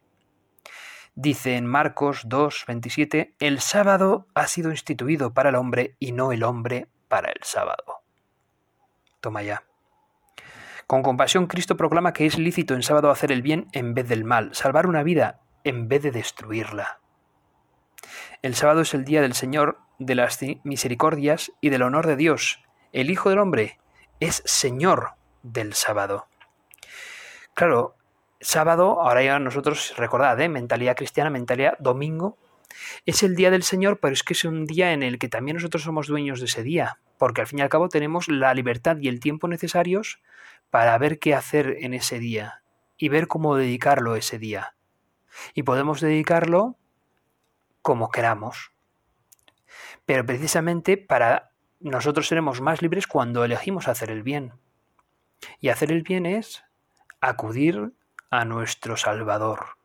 Dice 1.15 1.55
en 1.55 1.67
Marcos 1.67 2.23
2, 2.25 2.65
27, 2.67 3.35
el 3.39 3.61
sábado 3.61 4.27
ha 4.33 4.45
sido 4.47 4.71
instituido 4.71 5.33
para 5.33 5.51
el 5.51 5.55
hombre 5.55 5.95
y 5.99 6.11
no 6.11 6.33
el 6.33 6.43
hombre 6.43 6.89
para 7.09 7.29
el 7.29 7.43
sábado. 7.43 8.01
Toma 9.19 9.43
ya. 9.43 9.63
Con 10.87 11.03
compasión 11.03 11.47
Cristo 11.47 11.75
proclama 11.75 12.13
que 12.13 12.25
es 12.25 12.37
lícito 12.37 12.73
en 12.73 12.81
sábado 12.81 13.11
hacer 13.11 13.31
el 13.31 13.41
bien 13.41 13.67
en 13.73 13.93
vez 13.93 14.07
del 14.07 14.23
mal, 14.23 14.55
salvar 14.55 14.87
una 14.87 15.03
vida 15.03 15.41
en 15.63 15.89
vez 15.89 16.01
de 16.01 16.11
destruirla. 16.11 16.99
El 18.41 18.55
sábado 18.55 18.81
es 18.81 18.93
el 18.93 19.03
día 19.03 19.21
del 19.21 19.33
Señor, 19.33 19.79
de 19.99 20.15
las 20.15 20.39
misericordias 20.63 21.51
y 21.59 21.69
del 21.69 21.83
honor 21.83 22.07
de 22.07 22.15
Dios. 22.15 22.63
El 22.93 23.11
Hijo 23.11 23.29
del 23.29 23.39
Hombre 23.39 23.79
es 24.19 24.41
Señor 24.45 25.11
del 25.43 25.73
sábado. 25.73 26.27
Claro, 27.53 27.95
sábado, 28.39 29.01
ahora 29.01 29.21
ya 29.21 29.39
nosotros, 29.39 29.93
recordad, 29.97 30.39
¿eh? 30.39 30.47
mentalidad 30.47 30.95
cristiana, 30.95 31.29
mentalidad 31.29 31.77
domingo, 31.79 32.37
es 33.05 33.23
el 33.23 33.35
día 33.35 33.51
del 33.51 33.63
Señor, 33.63 33.99
pero 33.99 34.13
es 34.13 34.23
que 34.23 34.33
es 34.33 34.45
un 34.45 34.65
día 34.65 34.93
en 34.93 35.03
el 35.03 35.19
que 35.19 35.29
también 35.29 35.55
nosotros 35.55 35.83
somos 35.83 36.07
dueños 36.07 36.39
de 36.39 36.45
ese 36.45 36.63
día, 36.63 36.99
porque 37.17 37.41
al 37.41 37.47
fin 37.47 37.59
y 37.59 37.61
al 37.61 37.69
cabo 37.69 37.89
tenemos 37.89 38.27
la 38.27 38.53
libertad 38.53 38.97
y 38.99 39.07
el 39.07 39.19
tiempo 39.19 39.47
necesarios 39.47 40.21
para 40.69 40.97
ver 40.97 41.19
qué 41.19 41.33
hacer 41.33 41.77
en 41.79 41.93
ese 41.93 42.19
día 42.19 42.63
y 42.97 43.09
ver 43.09 43.27
cómo 43.27 43.55
dedicarlo 43.55 44.15
ese 44.15 44.37
día. 44.37 44.75
Y 45.53 45.63
podemos 45.63 46.01
dedicarlo 46.01 46.77
como 47.81 48.09
queramos. 48.09 48.71
Pero 50.05 50.25
precisamente 50.25 50.97
para 50.97 51.51
nosotros 51.79 52.27
seremos 52.27 52.61
más 52.61 52.81
libres 52.81 53.07
cuando 53.07 53.43
elegimos 53.45 53.87
hacer 53.87 54.11
el 54.11 54.23
bien. 54.23 54.53
Y 55.59 55.69
hacer 55.69 55.91
el 55.91 56.03
bien 56.03 56.25
es 56.25 56.63
acudir 57.21 57.93
a 58.29 58.45
nuestro 58.45 58.97
Salvador, 58.97 59.77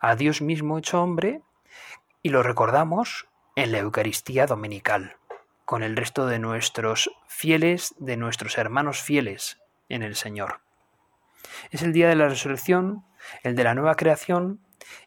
a 0.00 0.14
Dios 0.16 0.40
mismo 0.40 0.78
hecho 0.78 1.02
hombre, 1.02 1.42
y 2.28 2.30
lo 2.30 2.42
recordamos 2.42 3.26
en 3.56 3.72
la 3.72 3.78
Eucaristía 3.78 4.44
Dominical 4.44 5.16
con 5.64 5.82
el 5.82 5.96
resto 5.96 6.26
de 6.26 6.38
nuestros 6.38 7.10
fieles, 7.26 7.94
de 7.96 8.18
nuestros 8.18 8.58
hermanos 8.58 9.00
fieles 9.00 9.62
en 9.88 10.02
el 10.02 10.14
Señor. 10.14 10.60
Es 11.70 11.80
el 11.80 11.94
día 11.94 12.06
de 12.06 12.16
la 12.16 12.28
resurrección, 12.28 13.02
el 13.42 13.56
de 13.56 13.64
la 13.64 13.74
nueva 13.74 13.94
creación, 13.94 14.60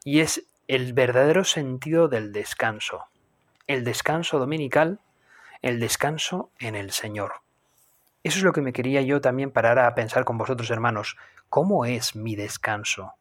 y 0.04 0.22
es 0.22 0.48
el 0.68 0.94
verdadero 0.94 1.44
sentido 1.44 2.08
del 2.08 2.32
descanso. 2.32 3.06
El 3.68 3.84
descanso 3.84 4.40
dominical, 4.40 5.00
el 5.62 5.80
descanso 5.80 6.50
en 6.58 6.76
el 6.76 6.90
Señor. 6.90 7.34
Eso 8.24 8.40
es 8.40 8.44
lo 8.44 8.52
que 8.52 8.62
me 8.62 8.74
quería 8.74 9.04
yo 9.04 9.22
también 9.22 9.52
parar 9.52 9.78
a 9.78 9.94
pensar 9.94 10.26
con 10.26 10.40
vosotros, 10.40 10.72
hermanos. 10.72 11.18
¿Cómo 11.50 11.86
es 11.86 12.16
mi 12.16 12.36
descanso? 12.36 13.14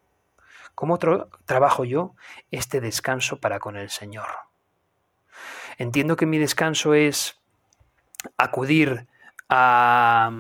¿Cómo 0.81 0.99
trabajo 1.45 1.85
yo 1.85 2.15
este 2.51 2.81
descanso 2.81 3.39
para 3.39 3.59
con 3.59 3.77
el 3.77 3.91
Señor? 3.91 4.29
Entiendo 5.77 6.17
que 6.17 6.25
mi 6.25 6.39
descanso 6.39 6.95
es 6.95 7.39
acudir 8.39 9.07
a, 9.51 10.33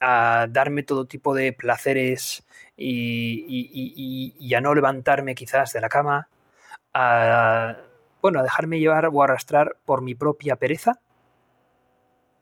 darme 0.00 0.82
todo 0.82 1.06
tipo 1.06 1.36
de 1.36 1.52
placeres 1.52 2.44
y, 2.76 4.52
a 4.56 4.60
no 4.60 4.74
levantarme 4.74 5.36
quizás 5.36 5.72
de 5.72 5.80
la 5.80 5.88
cama, 5.88 6.28
a, 6.92 7.76
bueno, 8.22 8.40
a 8.40 8.42
dejarme 8.42 8.80
llevar 8.80 9.06
o 9.06 9.22
arrastrar 9.22 9.76
por 9.84 10.02
mi 10.02 10.16
propia 10.16 10.56
pereza. 10.56 10.98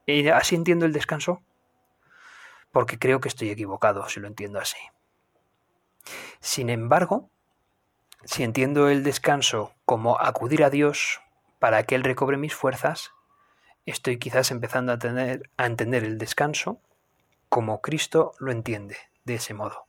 ¿Y 0.07 0.31
¿Así 0.31 0.55
entiendo 0.55 0.87
el 0.87 0.95
descanso? 0.95 1.43
Porque 2.71 2.99
creo 2.99 3.21
que 3.21 3.29
estoy 3.29 3.51
equivocado 3.51 4.09
si 4.09 4.19
lo 4.19 4.29
entiendo 4.29 4.59
así. 4.59 4.79
Sin 6.41 6.71
embargo, 6.71 7.31
si 8.25 8.43
entiendo 8.43 8.89
el 8.89 9.03
descanso 9.03 9.73
como 9.85 10.21
acudir 10.21 10.65
a 10.65 10.71
Dios 10.71 11.21
para 11.59 11.83
que 11.85 11.95
Él 11.95 12.05
recobre 12.05 12.37
mis 12.37 12.55
fuerzas, 12.55 13.11
estoy 13.87 14.19
quizás 14.19 14.51
empezando 14.51 14.93
a, 14.93 14.99
tener, 14.99 15.51
a 15.57 15.67
entender 15.67 16.05
el 16.05 16.19
descanso 16.19 16.81
como 17.49 17.81
Cristo 17.81 18.33
lo 18.39 18.53
entiende, 18.53 18.97
de 19.25 19.35
ese 19.35 19.55
modo. 19.55 19.87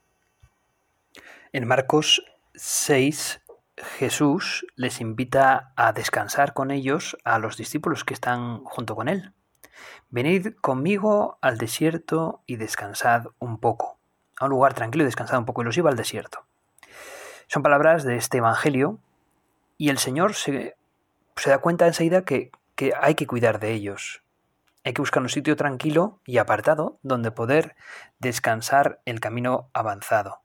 En 1.53 1.67
Marcos 1.67 2.23
6, 2.55 3.41
Jesús 3.97 4.65
les 4.75 5.01
invita 5.01 5.71
a 5.75 5.93
descansar 5.93 6.53
con 6.53 6.71
ellos 6.71 7.17
a 7.23 7.39
los 7.39 7.57
discípulos 7.57 8.03
que 8.03 8.13
están 8.13 8.63
junto 8.63 8.95
con 8.95 9.07
Él. 9.07 9.33
Venid 10.09 10.55
conmigo 10.61 11.37
al 11.41 11.57
desierto 11.57 12.43
y 12.45 12.57
descansad 12.57 13.27
un 13.39 13.59
poco. 13.59 13.97
Un 14.43 14.51
lugar 14.51 14.73
tranquilo 14.73 15.03
y 15.03 15.05
descansad 15.05 15.39
un 15.39 15.45
poco. 15.45 15.63
Iba 15.63 15.89
al 15.89 15.95
desierto. 15.95 16.45
Son 17.47 17.63
palabras 17.63 18.03
de 18.03 18.15
este 18.15 18.37
Evangelio 18.37 18.99
y 19.77 19.89
el 19.89 19.97
Señor 19.97 20.33
se 20.33 20.75
se 21.35 21.49
da 21.49 21.59
cuenta 21.59 21.87
enseguida 21.87 22.23
que, 22.23 22.51
que 22.75 22.93
hay 22.99 23.15
que 23.15 23.27
cuidar 23.27 23.59
de 23.59 23.71
ellos. 23.71 24.23
Hay 24.83 24.93
que 24.93 25.01
buscar 25.01 25.23
un 25.23 25.29
sitio 25.29 25.55
tranquilo 25.55 26.19
y 26.25 26.37
apartado 26.37 26.99
donde 27.03 27.31
poder 27.31 27.75
descansar 28.19 29.01
el 29.05 29.19
camino 29.19 29.69
avanzado. 29.73 30.41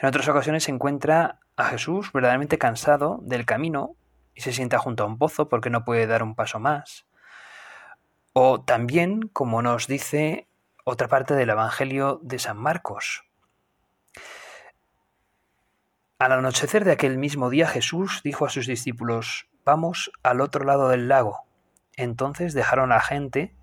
En 0.00 0.08
otras 0.08 0.28
ocasiones 0.28 0.64
se 0.64 0.70
encuentra 0.70 1.40
a 1.56 1.64
Jesús 1.66 2.12
verdaderamente 2.12 2.58
cansado 2.58 3.18
del 3.22 3.44
camino 3.44 3.96
y 4.34 4.40
se 4.40 4.52
sienta 4.52 4.78
junto 4.78 5.04
a 5.04 5.06
un 5.06 5.18
pozo 5.18 5.48
porque 5.48 5.70
no 5.70 5.84
puede 5.84 6.06
dar 6.06 6.22
un 6.22 6.34
paso 6.34 6.58
más. 6.58 7.06
O 8.32 8.62
también, 8.62 9.28
como 9.32 9.62
nos 9.62 9.86
dice 9.86 10.47
otra 10.90 11.06
parte 11.06 11.34
del 11.34 11.50
Evangelio 11.50 12.18
de 12.22 12.38
San 12.38 12.56
Marcos. 12.56 13.22
Al 16.18 16.32
anochecer 16.32 16.86
de 16.86 16.92
aquel 16.92 17.18
mismo 17.18 17.50
día 17.50 17.68
Jesús 17.68 18.22
dijo 18.24 18.46
a 18.46 18.48
sus 18.48 18.66
discípulos, 18.66 19.48
Vamos 19.66 20.10
al 20.22 20.40
otro 20.40 20.64
lado 20.64 20.88
del 20.88 21.08
lago. 21.08 21.40
Entonces 21.94 22.54
dejaron 22.54 22.90
a 22.90 22.96
la 22.96 23.00
gente 23.02 23.54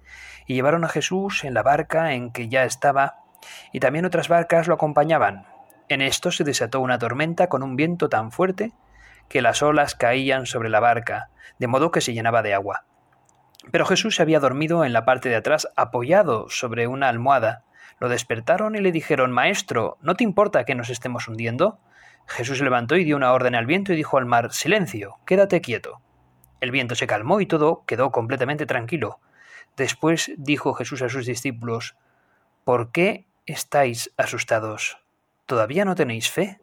y 0.46 0.54
llevaron 0.54 0.86
a 0.86 0.90
Jesús 0.90 1.44
en 1.46 1.56
la 1.56 1.64
barca 1.64 2.14
en 2.14 2.32
que 2.32 2.48
ya 2.48 2.64
estaba, 2.64 3.16
y 3.74 3.80
también 3.80 4.06
otras 4.06 4.28
barcas 4.28 4.68
lo 4.68 4.76
acompañaban. 4.76 5.48
En 5.90 6.02
esto 6.02 6.32
se 6.32 6.44
desató 6.44 6.80
una 6.80 7.00
tormenta 7.00 7.50
con 7.50 7.64
un 7.64 7.76
viento 7.76 8.08
tan 8.08 8.32
fuerte 8.32 8.72
que 9.30 9.42
las 9.42 9.64
olas 9.64 9.96
caían 9.96 10.46
sobre 10.46 10.70
la 10.70 10.80
barca, 10.80 11.32
de 11.58 11.66
modo 11.66 11.90
que 11.90 12.02
se 12.02 12.14
llenaba 12.14 12.44
de 12.44 12.54
agua. 12.54 12.86
Pero 13.72 13.86
Jesús 13.86 14.16
se 14.16 14.22
había 14.22 14.40
dormido 14.40 14.86
en 14.86 14.94
la 14.94 15.06
parte 15.06 15.30
de 15.30 15.36
atrás, 15.36 15.68
apoyado 15.76 16.50
sobre 16.50 16.88
una 16.88 17.10
almohada. 17.10 17.64
Lo 18.00 18.10
despertaron 18.10 18.76
y 18.76 18.82
le 18.82 18.92
dijeron 18.92 19.32
Maestro, 19.32 19.98
¿no 20.02 20.16
te 20.16 20.24
importa 20.24 20.66
que 20.66 20.76
nos 20.76 20.90
estemos 20.90 21.28
hundiendo? 21.28 21.80
Jesús 22.28 22.58
se 22.58 22.64
levantó 22.64 22.96
y 22.96 23.04
dio 23.04 23.16
una 23.16 23.34
orden 23.34 23.56
al 23.56 23.66
viento 23.66 23.94
y 23.94 23.96
dijo 23.96 24.18
al 24.18 24.26
mar 24.26 24.52
Silencio, 24.54 25.18
quédate 25.26 25.62
quieto. 25.62 26.02
El 26.60 26.72
viento 26.72 26.96
se 26.96 27.08
calmó 27.08 27.42
y 27.42 27.46
todo 27.46 27.84
quedó 27.86 28.12
completamente 28.12 28.66
tranquilo. 28.66 29.20
Después 29.78 30.32
dijo 30.38 30.74
Jesús 30.74 31.02
a 31.02 31.10
sus 31.10 31.26
discípulos 31.26 31.96
¿Por 32.64 32.92
qué 32.92 33.28
estáis 33.46 34.12
asustados? 34.18 34.98
¿Todavía 35.46 35.86
no 35.86 35.96
tenéis 35.96 36.32
fe? 36.32 36.60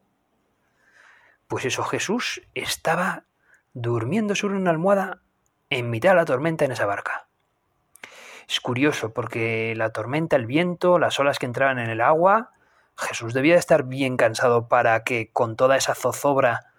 Pues 1.47 1.64
eso, 1.64 1.85
Jesús 1.85 2.42
estaba 2.54 3.25
durmiendo 3.75 4.35
sobre 4.35 4.56
una 4.56 4.71
almohada 4.71 5.23
en 5.79 5.88
mitad 5.88 6.11
de 6.11 6.17
la 6.17 6.25
tormenta 6.25 6.64
en 6.64 6.73
esa 6.73 6.87
barca. 6.87 7.26
Es 8.49 8.61
curioso 8.61 9.12
porque 9.12 9.75
la 9.76 9.91
tormenta, 9.91 10.37
el 10.37 10.47
viento, 10.47 10.99
las 10.99 11.19
olas 11.19 11.38
que 11.38 11.47
entraban 11.47 11.79
en 11.79 11.88
el 11.88 12.02
agua, 12.02 12.50
Jesús 12.97 13.33
debía 13.33 13.55
de 13.55 13.61
estar 13.61 13.85
bien 13.85 14.17
cansado 14.19 14.69
para 14.69 15.02
que 15.05 15.31
con 15.33 15.57
toda 15.57 15.76
esa 15.76 15.95
zozobra 15.95 16.73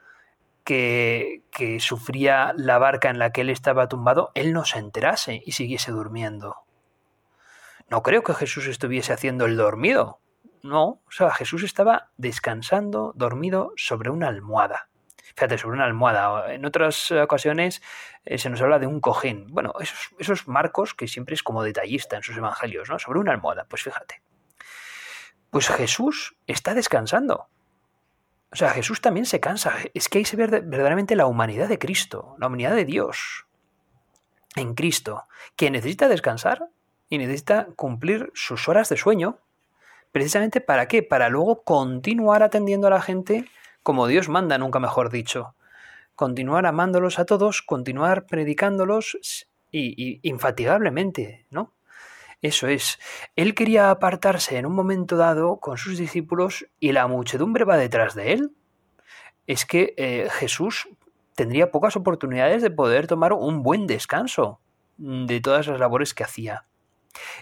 que, 0.64 1.42
que 1.52 1.80
sufría 1.80 2.54
la 2.56 2.78
barca 2.78 3.10
en 3.10 3.18
la 3.18 3.32
que 3.32 3.42
él 3.42 3.50
estaba 3.50 3.88
tumbado, 3.88 4.32
él 4.36 4.54
no 4.54 4.64
se 4.64 4.78
enterase 4.78 5.42
y 5.44 5.54
siguiese 5.54 5.92
durmiendo. 5.92 6.58
No 7.90 8.04
creo 8.04 8.24
que 8.24 8.36
Jesús 8.36 8.68
estuviese 8.68 9.12
haciendo 9.12 9.46
el 9.46 9.58
dormido. 9.58 10.20
No, 10.62 10.84
o 10.84 11.12
sea, 11.12 11.32
Jesús 11.32 11.64
estaba 11.64 12.12
descansando, 12.18 13.12
dormido 13.16 13.74
sobre 13.76 14.12
una 14.12 14.28
almohada. 14.28 14.88
Fíjate, 15.36 15.58
sobre 15.58 15.76
una 15.76 15.86
almohada. 15.86 16.54
En 16.54 16.66
otras 16.66 17.12
ocasiones 17.12 17.82
eh, 18.26 18.38
se 18.38 18.50
nos 18.50 18.62
habla 18.62 18.80
de 18.80 18.88
un 18.88 19.00
cojín. 19.00 19.48
Bueno, 19.50 19.74
esos, 19.80 20.12
esos 20.20 20.48
marcos 20.48 20.94
que 20.94 21.08
siempre 21.08 21.36
es 21.36 21.44
como 21.44 21.64
detallista 21.64 22.16
en 22.16 22.24
sus 22.24 22.38
evangelios, 22.38 22.90
¿no? 22.90 23.00
Sobre 23.00 23.20
una 23.20 23.32
almohada. 23.32 23.66
Pues 23.68 23.84
fíjate. 23.84 24.22
Pues 25.50 25.68
Jesús 25.68 26.36
está 26.48 26.74
descansando. 26.74 27.48
O 28.52 28.56
sea, 28.56 28.70
Jesús 28.70 29.02
también 29.02 29.26
se 29.26 29.40
cansa. 29.40 29.74
Es 29.96 30.10
que 30.10 30.20
ahí 30.20 30.26
se 30.26 30.36
ve 30.36 30.46
verdaderamente 30.46 31.16
la 31.16 31.26
humanidad 31.26 31.68
de 31.68 31.80
Cristo, 31.80 32.36
la 32.38 32.48
humanidad 32.48 32.76
de 32.76 32.86
Dios 32.86 33.46
en 34.56 34.76
Cristo, 34.76 35.24
que 35.56 35.72
necesita 35.72 36.08
descansar 36.08 36.70
y 37.10 37.18
necesita 37.18 37.68
cumplir 37.76 38.32
sus 38.36 38.70
horas 38.70 38.90
de 38.90 38.98
sueño. 38.98 39.40
Precisamente 40.12 40.62
para 40.62 40.88
qué? 40.88 41.02
Para 41.02 41.30
luego 41.30 41.64
continuar 41.64 42.44
atendiendo 42.44 42.86
a 42.86 42.92
la 42.92 43.02
gente 43.02 43.46
como 43.84 44.08
Dios 44.08 44.30
manda, 44.30 44.58
nunca 44.58 44.80
mejor 44.80 45.10
dicho. 45.10 45.56
Continuar 46.16 46.66
amándolos 46.66 47.20
a 47.20 47.26
todos, 47.26 47.62
continuar 47.62 48.26
predicándolos 48.26 49.18
y, 49.72 50.20
infatigablemente, 50.28 51.46
¿no? 51.50 51.74
Eso 52.42 52.68
es. 52.68 53.00
Él 53.36 53.56
quería 53.56 53.90
apartarse 53.90 54.58
en 54.58 54.66
un 54.66 54.74
momento 54.74 55.16
dado 55.16 55.60
con 55.60 55.78
sus 55.78 55.98
discípulos 55.98 56.68
y 56.80 56.92
la 56.92 57.08
muchedumbre 57.08 57.64
va 57.64 57.78
detrás 57.78 58.16
de 58.16 58.34
él. 58.34 58.52
Es 59.48 59.66
que 59.66 59.94
eh, 59.98 60.28
Jesús 60.32 60.90
tendría 61.36 61.72
pocas 61.72 61.96
oportunidades 61.96 62.62
de 62.62 62.70
poder 62.70 63.08
tomar 63.08 63.34
un 63.34 63.64
buen 63.64 63.88
descanso 63.88 64.60
de 64.98 65.42
todas 65.42 65.68
las 65.68 65.80
labores 65.80 66.14
que 66.14 66.24
hacía. 66.24 66.66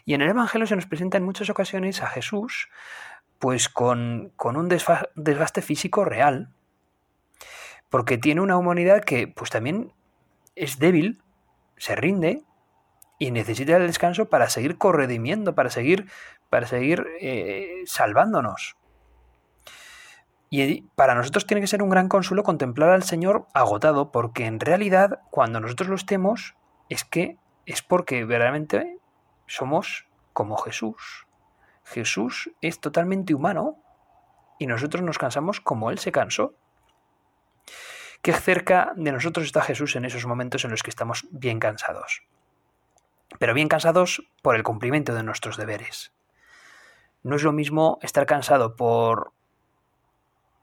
Y 0.05 0.13
en 0.13 0.21
el 0.21 0.29
Evangelio 0.29 0.67
se 0.67 0.75
nos 0.75 0.85
presenta 0.85 1.17
en 1.17 1.25
muchas 1.25 1.49
ocasiones 1.49 2.01
a 2.01 2.07
Jesús 2.07 2.69
pues 3.41 3.69
con, 3.69 4.31
con 4.35 4.55
un 4.55 4.69
desgaste 4.69 5.63
físico 5.63 6.05
real, 6.05 6.53
porque 7.89 8.19
tiene 8.19 8.39
una 8.39 8.55
humanidad 8.55 9.03
que 9.03 9.27
pues 9.27 9.49
también 9.49 9.93
es 10.55 10.77
débil, 10.77 11.23
se 11.75 11.95
rinde 11.95 12.43
y 13.17 13.31
necesita 13.31 13.75
el 13.77 13.87
descanso 13.87 14.29
para 14.29 14.47
seguir 14.47 14.77
corredimiendo, 14.77 15.55
para 15.55 15.71
seguir, 15.71 16.07
para 16.51 16.67
seguir 16.67 17.07
eh, 17.19 17.81
salvándonos. 17.87 18.77
Y 20.51 20.83
para 20.95 21.15
nosotros 21.15 21.47
tiene 21.47 21.61
que 21.61 21.67
ser 21.67 21.81
un 21.81 21.89
gran 21.89 22.09
consuelo 22.09 22.43
contemplar 22.43 22.91
al 22.91 23.03
Señor 23.03 23.47
agotado, 23.55 24.11
porque 24.11 24.45
en 24.45 24.59
realidad 24.59 25.21
cuando 25.31 25.59
nosotros 25.59 25.89
lo 25.89 25.95
estemos 25.95 26.55
es 26.89 27.05
que 27.05 27.37
es 27.65 27.81
porque 27.81 28.23
verdaderamente 28.23 28.99
somos 29.47 30.05
como 30.31 30.57
Jesús. 30.57 31.25
Jesús 31.91 32.51
es 32.61 32.79
totalmente 32.79 33.33
humano 33.33 33.77
y 34.59 34.67
nosotros 34.67 35.03
nos 35.03 35.17
cansamos 35.17 35.59
como 35.59 35.91
Él 35.91 35.99
se 35.99 36.11
cansó. 36.11 36.55
Qué 38.21 38.33
cerca 38.33 38.93
de 38.95 39.11
nosotros 39.11 39.45
está 39.45 39.61
Jesús 39.61 39.95
en 39.95 40.05
esos 40.05 40.25
momentos 40.25 40.63
en 40.63 40.71
los 40.71 40.83
que 40.83 40.89
estamos 40.89 41.27
bien 41.31 41.59
cansados. 41.59 42.23
Pero 43.39 43.53
bien 43.53 43.67
cansados 43.67 44.23
por 44.41 44.55
el 44.55 44.63
cumplimiento 44.63 45.13
de 45.13 45.23
nuestros 45.23 45.57
deberes. 45.57 46.11
No 47.23 47.35
es 47.35 47.43
lo 47.43 47.51
mismo 47.51 47.99
estar 48.01 48.25
cansado 48.25 48.75
por 48.75 49.33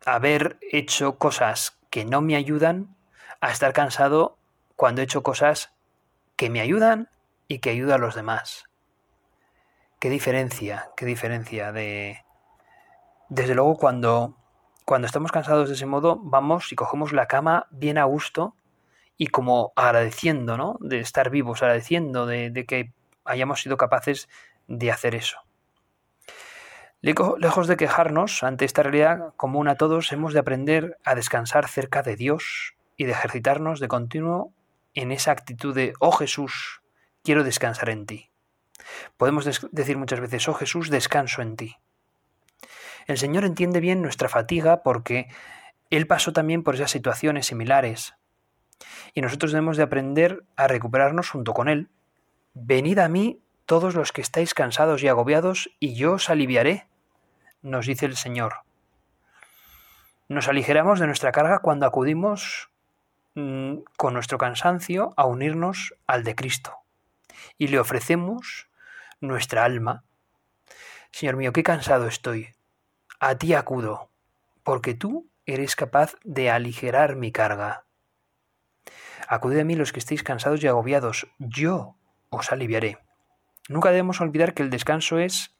haber 0.07 0.59
hecho 0.73 1.19
cosas 1.19 1.79
que 1.91 2.05
no 2.05 2.21
me 2.21 2.37
ayudan 2.37 2.97
a 3.41 3.51
estar 3.51 3.73
cansado 3.73 4.39
cuando 4.77 5.01
he 5.01 5.05
hecho 5.05 5.23
cosas 5.23 5.73
que 6.37 6.51
me 6.51 6.61
ayudan 6.61 7.11
y 7.49 7.59
que 7.59 7.71
ayudan 7.71 7.97
a 7.97 8.05
los 8.05 8.15
demás. 8.15 8.68
Qué 9.99 10.11
diferencia, 10.11 10.91
qué 10.97 11.07
diferencia 11.07 11.73
de... 11.73 12.25
Desde 13.29 13.55
luego 13.55 13.77
cuando, 13.77 14.37
cuando 14.85 15.07
estamos 15.07 15.33
cansados 15.33 15.69
de 15.69 15.75
ese 15.75 15.87
modo, 15.87 16.21
vamos 16.23 16.73
y 16.73 16.77
cogemos 16.77 17.13
la 17.13 17.27
cama 17.27 17.67
bien 17.71 17.99
a 17.99 18.05
gusto 18.05 18.55
y 19.17 19.27
como 19.27 19.73
agradeciendo, 19.75 20.57
¿no? 20.57 20.77
De 20.81 21.01
estar 21.01 21.31
vivos, 21.31 21.63
agradeciendo 21.63 22.27
de, 22.27 22.51
de 22.51 22.65
que 22.65 22.93
hayamos 23.25 23.61
sido 23.61 23.77
capaces 23.77 24.29
de 24.69 24.93
hacer 24.93 25.17
eso. 25.17 25.41
Lejos 27.01 27.67
de 27.67 27.77
quejarnos 27.77 28.43
ante 28.43 28.65
esta 28.65 28.85
realidad 28.85 29.35
común 29.37 29.69
a 29.69 29.77
todos, 29.77 30.13
hemos 30.13 30.33
de 30.33 30.41
aprender 30.41 30.99
a 31.05 31.17
descansar 31.17 31.69
cerca 31.69 32.03
de 32.03 32.17
Dios 32.17 32.75
y 32.97 33.05
de 33.05 33.13
ejercitarnos 33.13 33.81
de 33.81 33.89
continuo 33.89 34.53
en 34.95 35.11
esa 35.11 35.33
actitud 35.33 35.75
de, 35.75 35.93
oh 36.01 36.13
Jesús, 36.13 36.83
quiero 37.23 37.45
descansar 37.45 37.91
en 37.91 38.07
ti. 38.07 38.31
Podemos 39.17 39.45
decir 39.73 39.97
muchas 39.97 40.21
veces, 40.21 40.49
oh 40.49 40.55
Jesús, 40.55 40.91
descanso 40.91 41.43
en 41.43 41.57
ti. 41.57 41.77
El 43.07 43.19
Señor 43.19 43.45
entiende 43.45 43.81
bien 43.81 44.03
nuestra 44.03 44.29
fatiga 44.29 44.83
porque 44.83 45.29
Él 45.91 46.07
pasó 46.07 46.33
también 46.33 46.63
por 46.63 46.75
esas 46.75 46.91
situaciones 46.91 47.47
similares. 47.47 48.15
Y 49.15 49.23
nosotros 49.23 49.53
debemos 49.53 49.77
de 49.77 49.83
aprender 49.83 50.45
a 50.57 50.69
recuperarnos 50.69 51.31
junto 51.31 51.55
con 51.55 51.69
Él. 51.69 51.89
Venid 52.55 52.99
a 52.99 53.09
mí 53.09 53.41
todos 53.67 53.95
los 53.95 54.13
que 54.13 54.21
estáis 54.21 54.55
cansados 54.55 55.03
y 55.03 55.09
agobiados, 55.09 55.71
y 55.79 55.95
yo 55.95 56.15
os 56.15 56.31
aliviaré, 56.31 56.87
nos 57.63 57.87
dice 57.87 58.07
el 58.07 58.17
Señor. 58.17 58.55
Nos 60.29 60.49
aligeramos 60.49 61.01
de 61.01 61.07
nuestra 61.07 61.33
carga 61.33 61.59
cuando 61.61 61.87
acudimos 61.87 62.71
mm, 63.35 63.79
con 63.97 64.15
nuestro 64.15 64.39
cansancio 64.39 65.13
a 65.17 65.27
unirnos 65.27 65.95
al 66.07 66.25
de 66.25 66.35
Cristo 66.35 66.79
y 67.57 67.69
le 67.69 67.79
ofrecemos 67.79 68.68
nuestra 69.21 69.65
alma. 69.65 70.05
Señor 71.11 71.37
mío, 71.37 71.53
qué 71.53 71.63
cansado 71.63 72.07
estoy. 72.07 72.55
A 73.21 73.37
ti 73.37 73.55
acudo, 73.55 74.11
porque 74.63 74.95
tú 74.95 75.29
eres 75.47 75.77
capaz 75.77 76.15
de 76.25 76.51
aligerar 76.51 77.17
mi 77.17 77.33
carga. 77.33 77.85
Acudid 79.27 79.59
a 79.59 79.65
mí 79.65 79.75
los 79.75 79.93
que 79.93 79.99
estéis 79.99 80.23
cansados 80.23 80.63
y 80.63 80.69
agobiados, 80.69 81.27
yo 81.39 81.97
os 82.31 82.53
aliviaré. 82.53 82.99
Nunca 83.69 83.91
debemos 83.91 84.21
olvidar 84.21 84.55
que 84.55 84.63
el 84.63 84.71
descanso 84.71 85.19
es 85.19 85.55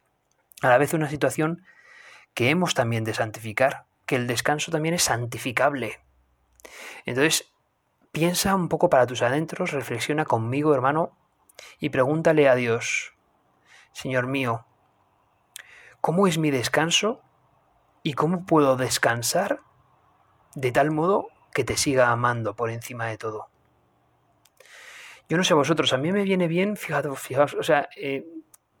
a 0.61 0.69
la 0.69 0.77
vez 0.77 0.93
una 0.93 1.09
situación 1.09 1.63
que 2.33 2.49
hemos 2.49 2.73
también 2.73 3.03
de 3.03 3.13
santificar, 3.13 3.85
que 4.05 4.15
el 4.15 4.27
descanso 4.27 4.71
también 4.71 4.95
es 4.95 5.03
santificable. 5.03 5.99
Entonces, 7.05 7.51
piensa 8.11 8.55
un 8.55 8.69
poco 8.69 8.89
para 8.89 9.05
tus 9.05 9.21
adentros, 9.21 9.71
reflexiona 9.71 10.25
conmigo, 10.25 10.73
hermano, 10.73 11.17
y 11.79 11.89
pregúntale 11.89 12.49
a 12.49 12.55
Dios, 12.55 13.13
Señor 13.91 14.27
mío, 14.27 14.65
¿cómo 16.01 16.27
es 16.27 16.37
mi 16.37 16.51
descanso 16.51 17.21
y 18.03 18.13
cómo 18.13 18.45
puedo 18.45 18.77
descansar 18.77 19.61
de 20.55 20.71
tal 20.71 20.91
modo 20.91 21.27
que 21.53 21.63
te 21.63 21.77
siga 21.77 22.11
amando 22.11 22.55
por 22.55 22.69
encima 22.69 23.07
de 23.07 23.17
todo? 23.17 23.49
Yo 25.27 25.37
no 25.37 25.43
sé 25.43 25.53
vosotros, 25.53 25.93
a 25.93 25.97
mí 25.97 26.11
me 26.11 26.23
viene 26.23 26.47
bien, 26.47 26.75
fijaos, 26.75 27.19
fijaos, 27.19 27.53
o 27.53 27.61
sea, 27.61 27.87
eh, 27.95 28.25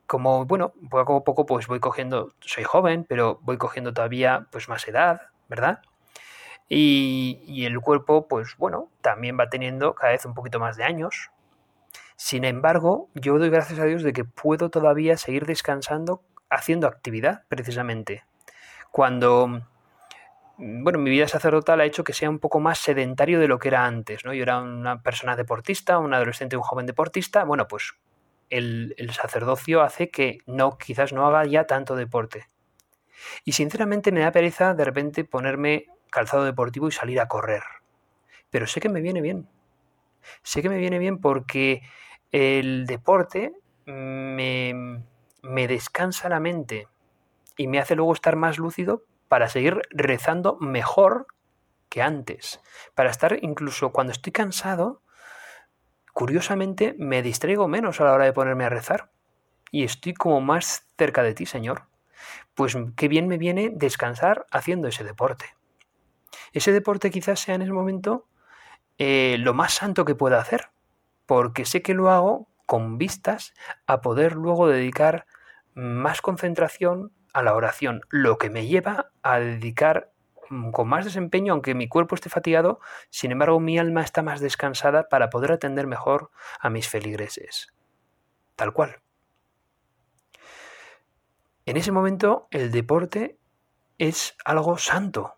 como, 0.07 0.45
bueno, 0.45 0.73
poco 0.89 1.17
a 1.17 1.23
poco 1.23 1.45
pues 1.45 1.67
voy 1.67 1.79
cogiendo, 1.79 2.33
soy 2.39 2.63
joven, 2.63 3.05
pero 3.07 3.39
voy 3.43 3.57
cogiendo 3.57 3.93
todavía 3.93 4.47
pues 4.51 4.67
más 4.67 4.87
edad, 4.87 5.21
¿verdad? 5.47 5.81
Y, 6.67 7.43
y, 7.45 7.65
el 7.65 7.79
cuerpo, 7.79 8.27
pues 8.27 8.55
bueno, 8.57 8.89
también 9.01 9.37
va 9.39 9.49
teniendo 9.49 9.93
cada 9.93 10.11
vez 10.13 10.25
un 10.25 10.33
poquito 10.33 10.59
más 10.59 10.77
de 10.77 10.83
años. 10.83 11.29
Sin 12.19 12.43
embargo, 12.43 13.09
yo 13.15 13.39
doy 13.39 13.49
gracias 13.49 13.79
a 13.79 13.85
Dios 13.85 14.03
de 14.03 14.11
que 14.11 14.25
puedo 14.25 14.69
todavía 14.69 15.15
seguir 15.15 15.45
descansando 15.45 16.21
haciendo 16.49 16.85
actividad, 16.85 17.45
precisamente. 17.47 18.23
Cuando 18.91 19.63
Mm, 20.59 20.83
bueno, 20.83 20.99
mi 20.99 21.09
vida 21.09 21.27
sacerdotal 21.27 21.79
ha 21.79 21.85
hecho 21.85 22.03
que 22.03 22.13
sea 22.13 22.29
un 22.29 22.39
poco 22.39 22.59
más 22.59 22.79
sedentario 22.79 23.39
de 23.39 23.47
lo 23.47 23.59
que 23.59 23.69
era 23.69 23.85
antes, 23.85 24.25
¿no? 24.25 24.33
Yo 24.33 24.43
era 24.43 24.59
una 24.59 25.01
persona 25.01 25.35
deportista, 25.37 25.97
un 25.99 26.13
adolescente, 26.13 26.57
un 26.57 26.63
joven 26.63 26.85
deportista, 26.85 27.45
bueno, 27.45 27.67
pues 27.67 27.93
el, 28.49 28.93
el 28.97 29.11
sacerdocio 29.11 29.81
hace 29.81 30.09
que 30.09 30.39
no, 30.47 30.77
quizás 30.77 31.13
no 31.13 31.25
haga 31.25 31.45
ya 31.45 31.65
tanto 31.65 31.95
deporte. 31.95 32.47
Y 33.45 33.53
sinceramente 33.53 34.11
me 34.11 34.21
da 34.21 34.31
pereza 34.31 34.73
de 34.73 34.85
repente 34.85 35.23
ponerme 35.23 35.85
calzado 36.11 36.43
deportivo 36.43 36.89
y 36.89 36.91
salir 36.91 37.19
a 37.21 37.27
correr. 37.27 37.63
Pero 38.49 38.67
sé 38.67 38.81
que 38.81 38.89
me 38.89 39.01
viene 39.01 39.21
bien. 39.21 39.47
Sé 40.43 40.61
que 40.61 40.69
me 40.69 40.77
viene 40.77 40.99
bien 40.99 41.19
porque 41.19 41.81
el 42.31 42.85
deporte 42.85 43.53
me, 43.85 45.03
me 45.41 45.67
descansa 45.67 46.29
la 46.29 46.39
mente 46.39 46.87
y 47.57 47.67
me 47.67 47.79
hace 47.79 47.95
luego 47.95 48.13
estar 48.13 48.35
más 48.35 48.57
lúcido 48.57 49.03
para 49.27 49.49
seguir 49.49 49.81
rezando 49.91 50.57
mejor 50.59 51.27
que 51.89 52.01
antes, 52.01 52.61
para 52.95 53.09
estar 53.09 53.37
incluso 53.41 53.91
cuando 53.91 54.13
estoy 54.13 54.31
cansado, 54.31 55.01
curiosamente 56.13 56.95
me 56.97 57.21
distraigo 57.21 57.67
menos 57.67 57.99
a 57.99 58.05
la 58.05 58.13
hora 58.13 58.25
de 58.25 58.33
ponerme 58.33 58.65
a 58.65 58.69
rezar 58.69 59.11
y 59.71 59.83
estoy 59.83 60.13
como 60.13 60.41
más 60.41 60.87
cerca 60.97 61.23
de 61.23 61.33
ti, 61.33 61.45
Señor. 61.45 61.83
Pues 62.53 62.77
qué 62.95 63.07
bien 63.07 63.27
me 63.27 63.37
viene 63.37 63.71
descansar 63.73 64.45
haciendo 64.51 64.87
ese 64.87 65.03
deporte. 65.03 65.55
Ese 66.51 66.71
deporte 66.71 67.11
quizás 67.11 67.39
sea 67.39 67.55
en 67.55 67.61
ese 67.61 67.71
momento 67.71 68.27
eh, 68.97 69.37
lo 69.39 69.53
más 69.53 69.73
santo 69.73 70.05
que 70.05 70.15
pueda 70.15 70.39
hacer, 70.39 70.69
porque 71.29 71.63
sé 71.63 71.83
que 71.83 71.93
lo 71.93 72.09
hago 72.09 72.47
con 72.65 72.97
vistas 72.97 73.53
a 73.85 74.01
poder 74.01 74.33
luego 74.33 74.67
dedicar 74.67 75.27
más 75.75 76.21
concentración, 76.21 77.13
a 77.33 77.43
la 77.43 77.53
oración, 77.53 78.01
lo 78.09 78.39
que 78.39 78.49
me 78.49 78.65
lleva 78.65 79.11
a 79.21 79.37
dedicar 79.37 80.11
mm, 80.49 80.71
con 80.71 80.87
más 80.87 81.05
desempeño, 81.05 81.53
aunque 81.53 81.75
mi 81.75 81.87
cuerpo 81.87 82.15
esté 82.15 82.29
fatigado, 82.29 82.79
sin 83.11 83.31
embargo 83.31 83.59
mi 83.59 83.77
alma 83.77 84.01
está 84.01 84.23
más 84.23 84.39
descansada 84.39 85.07
para 85.07 85.29
poder 85.29 85.51
atender 85.51 85.85
mejor 85.85 86.31
a 86.59 86.71
mis 86.71 86.89
feligreses. 86.89 87.75
Tal 88.55 88.73
cual. 88.73 89.03
En 91.67 91.77
ese 91.77 91.91
momento 91.91 92.47
el 92.49 92.71
deporte 92.71 93.37
es 93.99 94.35
algo 94.45 94.79
santo, 94.79 95.35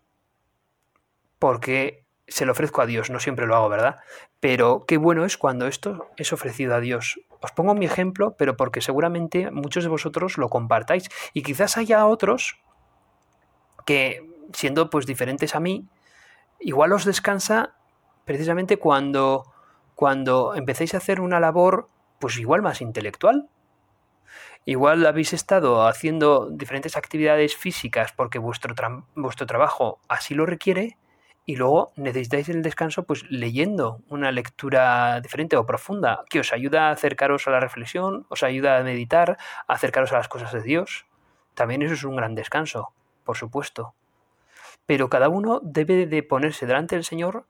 porque 1.38 2.01
se 2.32 2.46
lo 2.46 2.52
ofrezco 2.52 2.82
a 2.82 2.86
Dios, 2.86 3.10
no 3.10 3.20
siempre 3.20 3.46
lo 3.46 3.56
hago, 3.56 3.68
¿verdad? 3.68 4.00
Pero 4.40 4.84
qué 4.86 4.96
bueno 4.96 5.24
es 5.24 5.36
cuando 5.36 5.66
esto 5.66 6.08
es 6.16 6.32
ofrecido 6.32 6.74
a 6.74 6.80
Dios 6.80 7.20
os 7.42 7.50
pongo 7.50 7.74
mi 7.74 7.86
ejemplo, 7.86 8.36
pero 8.38 8.56
porque 8.56 8.80
seguramente 8.80 9.50
muchos 9.50 9.82
de 9.82 9.90
vosotros 9.90 10.38
lo 10.38 10.48
compartáis 10.48 11.08
y 11.34 11.42
quizás 11.42 11.76
haya 11.76 12.06
otros 12.06 12.60
que, 13.84 14.30
siendo 14.52 14.90
pues 14.90 15.06
diferentes 15.06 15.56
a 15.56 15.60
mí, 15.60 15.84
igual 16.60 16.92
os 16.92 17.04
descansa 17.04 17.74
precisamente 18.24 18.76
cuando, 18.76 19.52
cuando 19.96 20.54
empecéis 20.54 20.94
a 20.94 20.98
hacer 20.98 21.20
una 21.20 21.40
labor 21.40 21.88
pues 22.20 22.38
igual 22.38 22.62
más 22.62 22.80
intelectual. 22.80 23.48
Igual 24.64 25.04
habéis 25.04 25.32
estado 25.32 25.88
haciendo 25.88 26.48
diferentes 26.48 26.96
actividades 26.96 27.56
físicas 27.56 28.12
porque 28.12 28.38
vuestro, 28.38 28.76
vuestro 29.16 29.46
trabajo 29.48 29.98
así 30.06 30.34
lo 30.34 30.46
requiere 30.46 30.96
y 31.44 31.56
luego 31.56 31.92
necesitáis 31.96 32.48
el 32.48 32.62
descanso 32.62 33.02
pues 33.04 33.24
leyendo 33.28 34.00
una 34.08 34.30
lectura 34.30 35.20
diferente 35.20 35.56
o 35.56 35.66
profunda 35.66 36.24
que 36.30 36.40
os 36.40 36.52
ayuda 36.52 36.88
a 36.88 36.92
acercaros 36.92 37.48
a 37.48 37.50
la 37.50 37.60
reflexión, 37.60 38.26
os 38.28 38.42
ayuda 38.42 38.78
a 38.78 38.82
meditar, 38.82 39.38
a 39.66 39.72
acercaros 39.72 40.12
a 40.12 40.18
las 40.18 40.28
cosas 40.28 40.52
de 40.52 40.62
Dios. 40.62 41.06
También 41.54 41.82
eso 41.82 41.94
es 41.94 42.04
un 42.04 42.16
gran 42.16 42.34
descanso, 42.34 42.92
por 43.24 43.36
supuesto. 43.36 43.94
Pero 44.86 45.10
cada 45.10 45.28
uno 45.28 45.60
debe 45.62 46.06
de 46.06 46.22
ponerse 46.22 46.66
delante 46.66 46.94
del 46.94 47.04
Señor, 47.04 47.46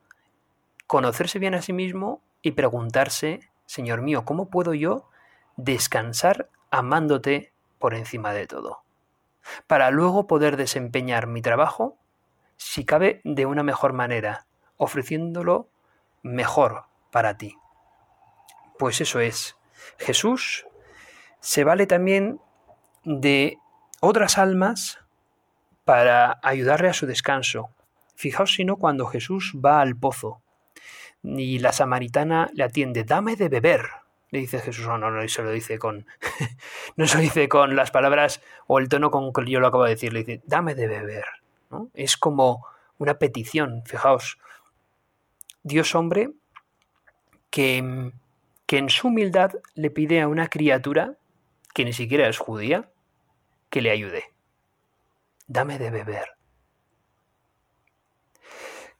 conocerse 0.86 1.38
bien 1.38 1.54
a 1.54 1.62
sí 1.62 1.72
mismo 1.72 2.22
y 2.40 2.52
preguntarse, 2.52 3.40
Señor 3.66 4.00
mío, 4.02 4.24
¿cómo 4.24 4.48
puedo 4.48 4.74
yo 4.74 5.08
descansar 5.56 6.48
amándote 6.70 7.52
por 7.78 7.94
encima 7.94 8.32
de 8.32 8.46
todo? 8.46 8.82
Para 9.66 9.90
luego 9.90 10.26
poder 10.26 10.56
desempeñar 10.56 11.26
mi 11.26 11.42
trabajo 11.42 11.98
si 12.56 12.84
cabe, 12.84 13.20
de 13.24 13.46
una 13.46 13.62
mejor 13.62 13.92
manera, 13.92 14.46
ofreciéndolo 14.76 15.68
mejor 16.22 16.84
para 17.10 17.36
ti. 17.36 17.56
Pues 18.78 19.00
eso 19.00 19.20
es. 19.20 19.56
Jesús 19.98 20.66
se 21.40 21.64
vale 21.64 21.86
también 21.86 22.40
de 23.04 23.58
otras 24.00 24.38
almas 24.38 25.00
para 25.84 26.38
ayudarle 26.42 26.88
a 26.88 26.94
su 26.94 27.06
descanso. 27.06 27.70
Fijaos 28.14 28.54
si 28.54 28.64
no 28.64 28.76
cuando 28.76 29.06
Jesús 29.06 29.54
va 29.64 29.80
al 29.80 29.96
pozo 29.96 30.42
y 31.22 31.58
la 31.58 31.72
samaritana 31.72 32.50
le 32.54 32.64
atiende, 32.64 33.04
dame 33.04 33.36
de 33.36 33.48
beber. 33.48 33.82
Le 34.30 34.38
dice 34.38 34.60
Jesús, 34.60 34.86
no, 34.86 34.96
no, 34.98 35.10
no, 35.10 35.26
se 35.28 35.42
lo 35.42 35.50
dice 35.50 35.78
con, 35.78 36.06
no 36.96 37.06
se 37.06 37.16
lo 37.16 37.22
dice 37.22 37.48
con 37.48 37.76
las 37.76 37.90
palabras 37.90 38.40
o 38.66 38.78
el 38.78 38.88
tono 38.88 39.10
con 39.10 39.32
que 39.32 39.50
yo 39.50 39.60
lo 39.60 39.66
acabo 39.66 39.84
de 39.84 39.90
decir, 39.90 40.12
le 40.12 40.24
dice, 40.24 40.42
dame 40.46 40.74
de 40.74 40.86
beber. 40.86 41.24
Es 41.94 42.16
como 42.16 42.66
una 42.98 43.18
petición, 43.18 43.82
fijaos. 43.84 44.38
Dios 45.62 45.94
hombre 45.94 46.30
que, 47.50 48.12
que 48.66 48.78
en 48.78 48.90
su 48.90 49.08
humildad 49.08 49.52
le 49.74 49.90
pide 49.90 50.20
a 50.20 50.28
una 50.28 50.48
criatura 50.48 51.16
que 51.74 51.84
ni 51.84 51.92
siquiera 51.92 52.28
es 52.28 52.38
judía 52.38 52.90
que 53.70 53.80
le 53.80 53.90
ayude. 53.90 54.24
Dame 55.46 55.78
de 55.78 55.90
beber. 55.90 56.36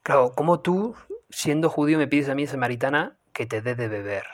Claro, 0.03 0.33
como 0.35 0.61
tú, 0.61 0.97
siendo 1.31 1.71
judío, 1.71 1.99
me 1.99 2.09
pides 2.09 2.29
a 2.29 2.35
mí, 2.35 2.47
samaritana, 2.47 3.17
que 3.33 3.47
te 3.47 3.63
dé 3.63 3.75
de 3.75 3.89
beber? 3.89 4.25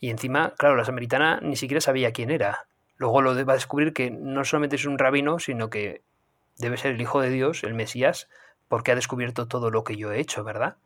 Y 0.00 0.10
encima, 0.10 0.54
claro, 0.58 0.76
la 0.76 0.84
samaritana 0.84 1.40
ni 1.40 1.56
siquiera 1.56 1.80
sabía 1.80 2.12
quién 2.12 2.30
era. 2.30 2.68
Luego 2.96 3.22
lo 3.22 3.34
va 3.46 3.52
a 3.52 3.56
descubrir 3.56 3.92
que 3.92 4.10
no 4.10 4.44
solamente 4.44 4.76
es 4.76 4.84
un 4.84 4.98
rabino, 4.98 5.38
sino 5.38 5.70
que 5.70 6.02
debe 6.58 6.76
ser 6.76 6.92
el 6.92 7.00
Hijo 7.00 7.20
de 7.20 7.30
Dios, 7.30 7.64
el 7.64 7.74
Mesías, 7.74 8.28
porque 8.68 8.92
ha 8.92 8.96
descubierto 8.96 9.48
todo 9.48 9.70
lo 9.70 9.84
que 9.84 9.96
yo 9.96 10.12
he 10.12 10.20
hecho, 10.20 10.44
¿verdad? 10.44 10.76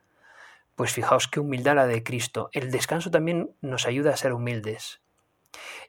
Pues 0.76 0.92
fijaos 0.92 1.28
qué 1.28 1.40
humildad 1.40 1.76
la 1.76 1.86
de 1.86 2.02
Cristo. 2.02 2.48
El 2.52 2.70
descanso 2.70 3.10
también 3.10 3.54
nos 3.60 3.86
ayuda 3.86 4.12
a 4.12 4.16
ser 4.16 4.32
humildes 4.32 5.00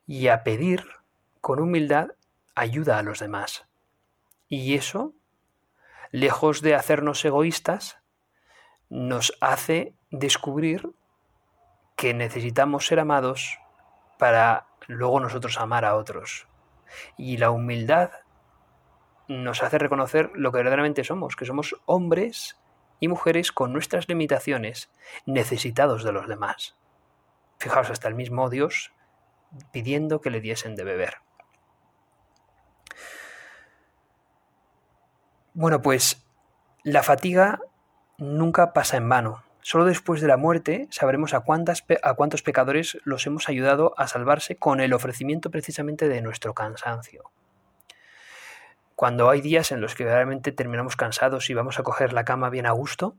y 0.05 0.27
a 0.27 0.43
pedir 0.43 0.85
con 1.41 1.59
humildad 1.59 2.09
ayuda 2.55 2.97
a 2.97 3.03
los 3.03 3.19
demás. 3.19 3.65
Y 4.49 4.75
eso, 4.75 5.13
lejos 6.11 6.61
de 6.61 6.75
hacernos 6.75 7.23
egoístas, 7.23 7.99
nos 8.89 9.33
hace 9.41 9.95
descubrir 10.11 10.91
que 11.95 12.13
necesitamos 12.13 12.85
ser 12.85 12.99
amados 12.99 13.59
para 14.17 14.67
luego 14.87 15.19
nosotros 15.19 15.57
amar 15.57 15.85
a 15.85 15.95
otros. 15.95 16.47
Y 17.17 17.37
la 17.37 17.49
humildad 17.49 18.11
nos 19.27 19.63
hace 19.63 19.77
reconocer 19.77 20.31
lo 20.33 20.51
que 20.51 20.57
verdaderamente 20.57 21.03
somos, 21.03 21.35
que 21.35 21.45
somos 21.45 21.75
hombres 21.85 22.57
y 22.99 23.07
mujeres 23.07 23.51
con 23.51 23.73
nuestras 23.73 24.07
limitaciones, 24.07 24.89
necesitados 25.25 26.03
de 26.03 26.11
los 26.11 26.27
demás. 26.27 26.75
Fijaos, 27.57 27.89
hasta 27.89 28.07
el 28.07 28.15
mismo 28.15 28.49
Dios 28.49 28.93
pidiendo 29.71 30.21
que 30.21 30.29
le 30.29 30.41
diesen 30.41 30.75
de 30.75 30.83
beber. 30.83 31.17
Bueno, 35.53 35.81
pues 35.81 36.25
la 36.83 37.03
fatiga 37.03 37.59
nunca 38.17 38.73
pasa 38.73 38.97
en 38.97 39.07
vano. 39.07 39.43
Solo 39.61 39.85
después 39.85 40.19
de 40.19 40.27
la 40.27 40.35
muerte 40.35 40.87
sabremos 40.89 41.33
a, 41.33 41.41
cuántas, 41.41 41.85
a 42.01 42.13
cuántos 42.15 42.41
pecadores 42.41 42.97
los 43.03 43.25
hemos 43.27 43.47
ayudado 43.47 43.93
a 43.97 44.07
salvarse 44.07 44.57
con 44.57 44.81
el 44.81 44.93
ofrecimiento 44.93 45.51
precisamente 45.51 46.09
de 46.09 46.21
nuestro 46.21 46.53
cansancio. 46.53 47.31
Cuando 49.03 49.29
hay 49.29 49.41
días 49.41 49.73
en 49.73 49.81
los 49.81 49.95
que 49.95 50.05
realmente 50.05 50.53
terminamos 50.53 50.95
cansados 50.95 51.49
y 51.49 51.53
vamos 51.53 51.77
a 51.77 51.83
coger 51.83 52.13
la 52.13 52.23
cama 52.23 52.49
bien 52.49 52.65
a 52.65 52.71
gusto, 52.71 53.17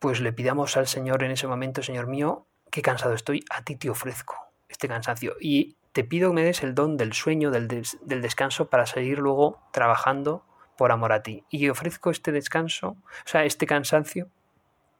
pues 0.00 0.20
le 0.20 0.32
pidamos 0.32 0.76
al 0.76 0.88
Señor 0.88 1.22
en 1.22 1.30
ese 1.30 1.46
momento, 1.46 1.84
Señor 1.84 2.08
mío, 2.08 2.44
qué 2.72 2.82
cansado 2.82 3.14
estoy, 3.14 3.44
a 3.48 3.62
ti 3.62 3.76
te 3.76 3.90
ofrezco 3.90 4.34
este 4.68 4.88
cansancio. 4.88 5.36
Y 5.40 5.76
te 5.92 6.02
pido 6.02 6.30
que 6.30 6.34
me 6.34 6.42
des 6.42 6.64
el 6.64 6.74
don 6.74 6.96
del 6.96 7.12
sueño, 7.12 7.52
del, 7.52 7.68
del 7.68 8.20
descanso, 8.20 8.68
para 8.68 8.86
seguir 8.86 9.20
luego 9.20 9.62
trabajando 9.72 10.44
por 10.76 10.90
amor 10.90 11.12
a 11.12 11.22
ti. 11.22 11.44
Y 11.48 11.68
ofrezco 11.68 12.10
este 12.10 12.32
descanso, 12.32 12.96
o 13.24 13.24
sea, 13.24 13.44
este 13.44 13.66
cansancio, 13.66 14.30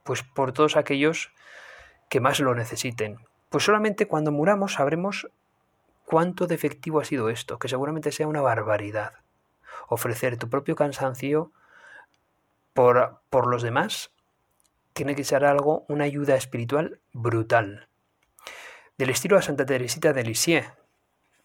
pues 0.04 0.22
por 0.22 0.52
todos 0.52 0.76
aquellos 0.76 1.32
que 2.08 2.20
más 2.20 2.38
lo 2.38 2.54
necesiten. 2.54 3.18
Pues 3.48 3.64
solamente 3.64 4.06
cuando 4.06 4.30
muramos 4.30 4.74
sabremos 4.74 5.28
cuánto 6.08 6.46
defectivo 6.46 7.00
ha 7.00 7.04
sido 7.04 7.28
esto, 7.28 7.58
que 7.58 7.68
seguramente 7.68 8.12
sea 8.12 8.28
una 8.28 8.40
barbaridad. 8.40 9.12
Ofrecer 9.88 10.38
tu 10.38 10.48
propio 10.48 10.74
cansancio 10.74 11.52
por, 12.72 13.20
por 13.28 13.46
los 13.46 13.62
demás 13.62 14.10
tiene 14.94 15.14
que 15.14 15.22
ser 15.22 15.44
algo, 15.44 15.84
una 15.86 16.04
ayuda 16.04 16.34
espiritual 16.34 16.98
brutal. 17.12 17.88
Del 18.96 19.10
estilo 19.10 19.36
a 19.36 19.42
Santa 19.42 19.66
Teresita 19.66 20.14
de 20.14 20.24
Lisieux, 20.24 20.72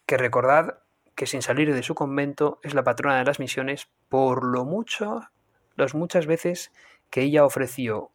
que 0.06 0.16
recordad 0.16 0.78
que 1.14 1.26
sin 1.26 1.42
salir 1.42 1.74
de 1.74 1.82
su 1.82 1.94
convento 1.94 2.58
es 2.62 2.72
la 2.72 2.84
patrona 2.84 3.18
de 3.18 3.24
las 3.24 3.40
misiones 3.40 3.90
por 4.08 4.44
lo 4.44 4.64
mucho, 4.64 5.28
las 5.76 5.94
muchas 5.94 6.24
veces 6.26 6.72
que 7.10 7.20
ella 7.20 7.44
ofreció 7.44 8.12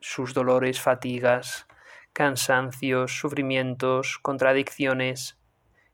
sus 0.00 0.34
dolores, 0.34 0.82
fatigas, 0.82 1.66
cansancios, 2.12 3.18
sufrimientos, 3.18 4.18
contradicciones, 4.20 5.38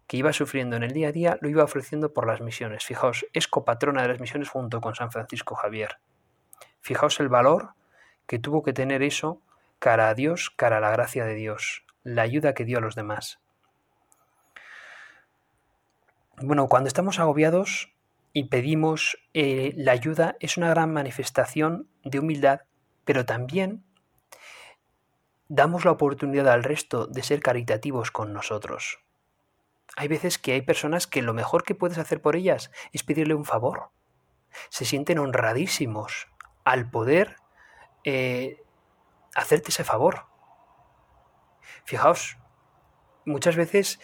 que 0.08 0.16
iba 0.16 0.32
sufriendo 0.32 0.74
en 0.74 0.82
el 0.82 0.92
día 0.92 1.08
a 1.08 1.12
día 1.12 1.38
lo 1.42 1.50
iba 1.50 1.62
ofreciendo 1.62 2.14
por 2.14 2.26
las 2.26 2.40
misiones. 2.40 2.84
Fijaos, 2.84 3.26
es 3.34 3.46
copatrona 3.46 4.02
de 4.02 4.08
las 4.08 4.20
misiones 4.20 4.48
junto 4.48 4.80
con 4.80 4.94
San 4.94 5.12
Francisco 5.12 5.54
Javier. 5.54 5.98
Fijaos 6.80 7.20
el 7.20 7.28
valor 7.28 7.74
que 8.26 8.38
tuvo 8.38 8.62
que 8.62 8.72
tener 8.72 9.02
eso 9.02 9.42
cara 9.78 10.08
a 10.08 10.14
Dios, 10.14 10.50
cara 10.50 10.78
a 10.78 10.80
la 10.80 10.90
gracia 10.90 11.26
de 11.26 11.34
Dios, 11.34 11.84
la 12.02 12.22
ayuda 12.22 12.54
que 12.54 12.64
dio 12.64 12.78
a 12.78 12.80
los 12.80 12.94
demás. 12.94 13.38
Bueno, 16.40 16.68
cuando 16.68 16.88
estamos 16.88 17.18
agobiados 17.18 17.92
y 18.32 18.44
pedimos 18.44 19.18
eh, 19.34 19.74
la 19.76 19.92
ayuda 19.92 20.36
es 20.40 20.56
una 20.56 20.70
gran 20.70 20.90
manifestación 20.90 21.86
de 22.02 22.18
humildad, 22.18 22.62
pero 23.04 23.26
también 23.26 23.84
damos 25.48 25.84
la 25.84 25.90
oportunidad 25.90 26.48
al 26.48 26.64
resto 26.64 27.06
de 27.06 27.22
ser 27.22 27.40
caritativos 27.40 28.10
con 28.10 28.32
nosotros. 28.32 29.00
Hay 29.96 30.08
veces 30.08 30.38
que 30.38 30.52
hay 30.52 30.62
personas 30.62 31.06
que 31.06 31.22
lo 31.22 31.34
mejor 31.34 31.64
que 31.64 31.74
puedes 31.74 31.98
hacer 31.98 32.20
por 32.20 32.36
ellas 32.36 32.70
es 32.92 33.02
pedirle 33.02 33.34
un 33.34 33.44
favor. 33.44 33.90
Se 34.70 34.84
sienten 34.84 35.18
honradísimos 35.18 36.28
al 36.64 36.90
poder 36.90 37.36
eh, 38.04 38.62
hacerte 39.34 39.70
ese 39.70 39.84
favor. 39.84 40.26
Fijaos, 41.84 42.38
muchas 43.24 43.56
veces 43.56 44.00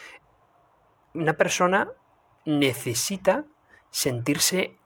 una 1.12 1.34
persona 1.34 1.90
necesita 2.44 3.44
sentirse 3.90 4.76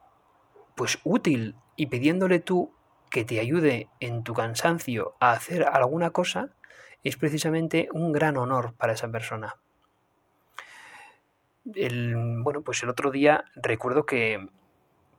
pues 0.75 0.99
útil 1.05 1.57
y 1.77 1.87
pidiéndole 1.87 2.39
tú 2.39 2.75
que 3.11 3.25
te 3.25 3.41
ayude 3.41 3.89
en 4.01 4.23
tu 4.23 4.35
cansancio 4.35 5.17
a 5.21 5.33
hacer 5.33 5.65
alguna 5.65 6.11
cosa 6.11 6.51
es 7.03 7.17
precisamente 7.17 7.89
un 7.93 8.13
gran 8.13 8.37
honor 8.37 8.75
para 8.75 8.93
esa 8.93 9.11
persona 9.11 9.57
el, 11.75 12.43
bueno, 12.43 12.63
pues 12.63 12.83
el 12.83 12.89
otro 12.89 13.11
día 13.11 13.45
recuerdo 13.55 14.07
que, 14.07 14.49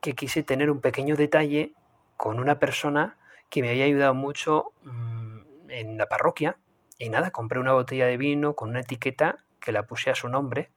que 0.00 0.14
quise 0.14 0.42
tener 0.42 0.70
un 0.70 0.80
pequeño 0.80 1.16
detalle 1.16 1.74
con 2.16 2.38
una 2.38 2.58
persona 2.58 3.16
que 3.48 3.62
me 3.62 3.70
había 3.70 3.84
ayudado 3.84 4.14
mucho 4.14 4.72
mm, 4.82 5.38
en 5.68 5.98
la 5.98 6.06
parroquia. 6.06 6.56
Y 6.98 7.08
nada, 7.08 7.30
compré 7.30 7.58
una 7.58 7.72
botella 7.72 8.06
de 8.06 8.16
vino 8.16 8.54
con 8.54 8.70
una 8.70 8.80
etiqueta 8.80 9.44
que 9.58 9.72
la 9.72 9.86
puse 9.86 10.10
a 10.10 10.14
su 10.14 10.28
nombre. 10.28 10.70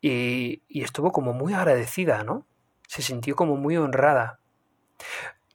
Y, 0.00 0.62
y, 0.68 0.82
estuvo 0.82 1.12
como 1.12 1.32
muy 1.32 1.54
agradecida, 1.54 2.24
¿no? 2.24 2.46
Se 2.86 3.00
sintió 3.00 3.34
como 3.36 3.56
muy 3.56 3.76
honrada. 3.76 4.38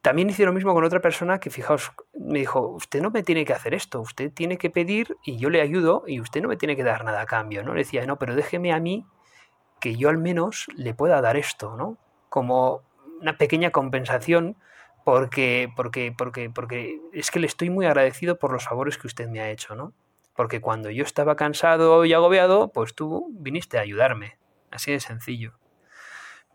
También 0.01 0.29
hice 0.29 0.45
lo 0.45 0.53
mismo 0.53 0.73
con 0.73 0.83
otra 0.83 1.01
persona 1.01 1.39
que, 1.39 1.49
fijaos, 1.49 1.91
me 2.13 2.39
dijo, 2.39 2.61
usted 2.69 3.01
no 3.01 3.11
me 3.11 3.21
tiene 3.21 3.43
que 3.43 3.53
hacer 3.53 3.73
esto, 3.73 3.99
usted 3.99 4.31
tiene 4.31 4.57
que 4.57 4.69
pedir 4.69 5.17
y 5.25 5.37
yo 5.37 5.49
le 5.49 5.61
ayudo 5.61 6.03
y 6.07 6.21
usted 6.21 6.41
no 6.41 6.47
me 6.47 6.55
tiene 6.55 6.77
que 6.77 6.83
dar 6.83 7.03
nada 7.03 7.21
a 7.21 7.25
cambio, 7.25 7.63
¿no? 7.63 7.73
Le 7.73 7.79
decía, 7.81 8.05
no, 8.05 8.17
pero 8.17 8.35
déjeme 8.35 8.71
a 8.71 8.79
mí 8.79 9.05
que 9.81 9.95
yo 9.95 10.09
al 10.09 10.17
menos 10.17 10.67
le 10.75 10.93
pueda 10.93 11.21
dar 11.21 11.35
esto, 11.35 11.75
¿no? 11.75 11.97
Como 12.29 12.81
una 13.21 13.37
pequeña 13.37 13.71
compensación 13.71 14.55
porque, 15.03 15.71
porque, 15.75 16.13
porque, 16.17 16.49
porque 16.49 17.01
es 17.13 17.31
que 17.31 17.39
le 17.39 17.47
estoy 17.47 17.69
muy 17.69 17.85
agradecido 17.85 18.37
por 18.37 18.53
los 18.53 18.65
favores 18.65 18.97
que 18.97 19.07
usted 19.07 19.27
me 19.27 19.41
ha 19.41 19.49
hecho, 19.49 19.75
¿no? 19.75 19.93
Porque 20.35 20.61
cuando 20.61 20.89
yo 20.89 21.03
estaba 21.03 21.35
cansado 21.35 22.05
y 22.05 22.13
agobiado, 22.13 22.71
pues 22.71 22.95
tú 22.95 23.27
viniste 23.31 23.77
a 23.77 23.81
ayudarme. 23.81 24.37
Así 24.71 24.91
de 24.91 24.99
sencillo. 24.99 25.59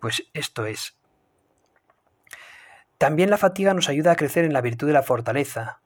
Pues 0.00 0.30
esto 0.32 0.66
es. 0.66 0.96
También 3.04 3.28
la 3.28 3.36
fatiga 3.36 3.74
nos 3.74 3.90
ayuda 3.90 4.12
a 4.12 4.16
crecer 4.16 4.46
en 4.46 4.54
la 4.54 4.62
virtud 4.62 4.86
de 4.86 4.94
la 4.94 5.02
fortaleza 5.02 5.82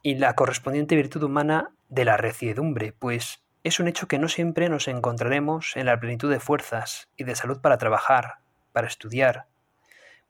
y 0.00 0.14
la 0.14 0.34
correspondiente 0.34 0.96
virtud 0.96 1.22
humana 1.22 1.72
de 1.90 2.06
la 2.06 2.16
reciedumbre, 2.16 2.94
pues 2.98 3.44
es 3.64 3.80
un 3.80 3.86
hecho 3.86 4.08
que 4.08 4.18
no 4.18 4.30
siempre 4.30 4.70
nos 4.70 4.88
encontraremos 4.88 5.76
en 5.76 5.84
la 5.84 6.00
plenitud 6.00 6.30
de 6.30 6.40
fuerzas 6.40 7.10
y 7.18 7.24
de 7.24 7.36
salud 7.36 7.60
para 7.60 7.76
trabajar, 7.76 8.36
para 8.72 8.86
estudiar, 8.86 9.44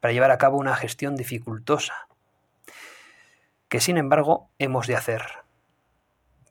para 0.00 0.10
llevar 0.10 0.32
a 0.32 0.38
cabo 0.38 0.58
una 0.58 0.74
gestión 0.74 1.14
dificultosa, 1.14 2.08
que 3.68 3.78
sin 3.78 3.96
embargo 3.96 4.50
hemos 4.58 4.88
de 4.88 4.96
hacer. 4.96 5.22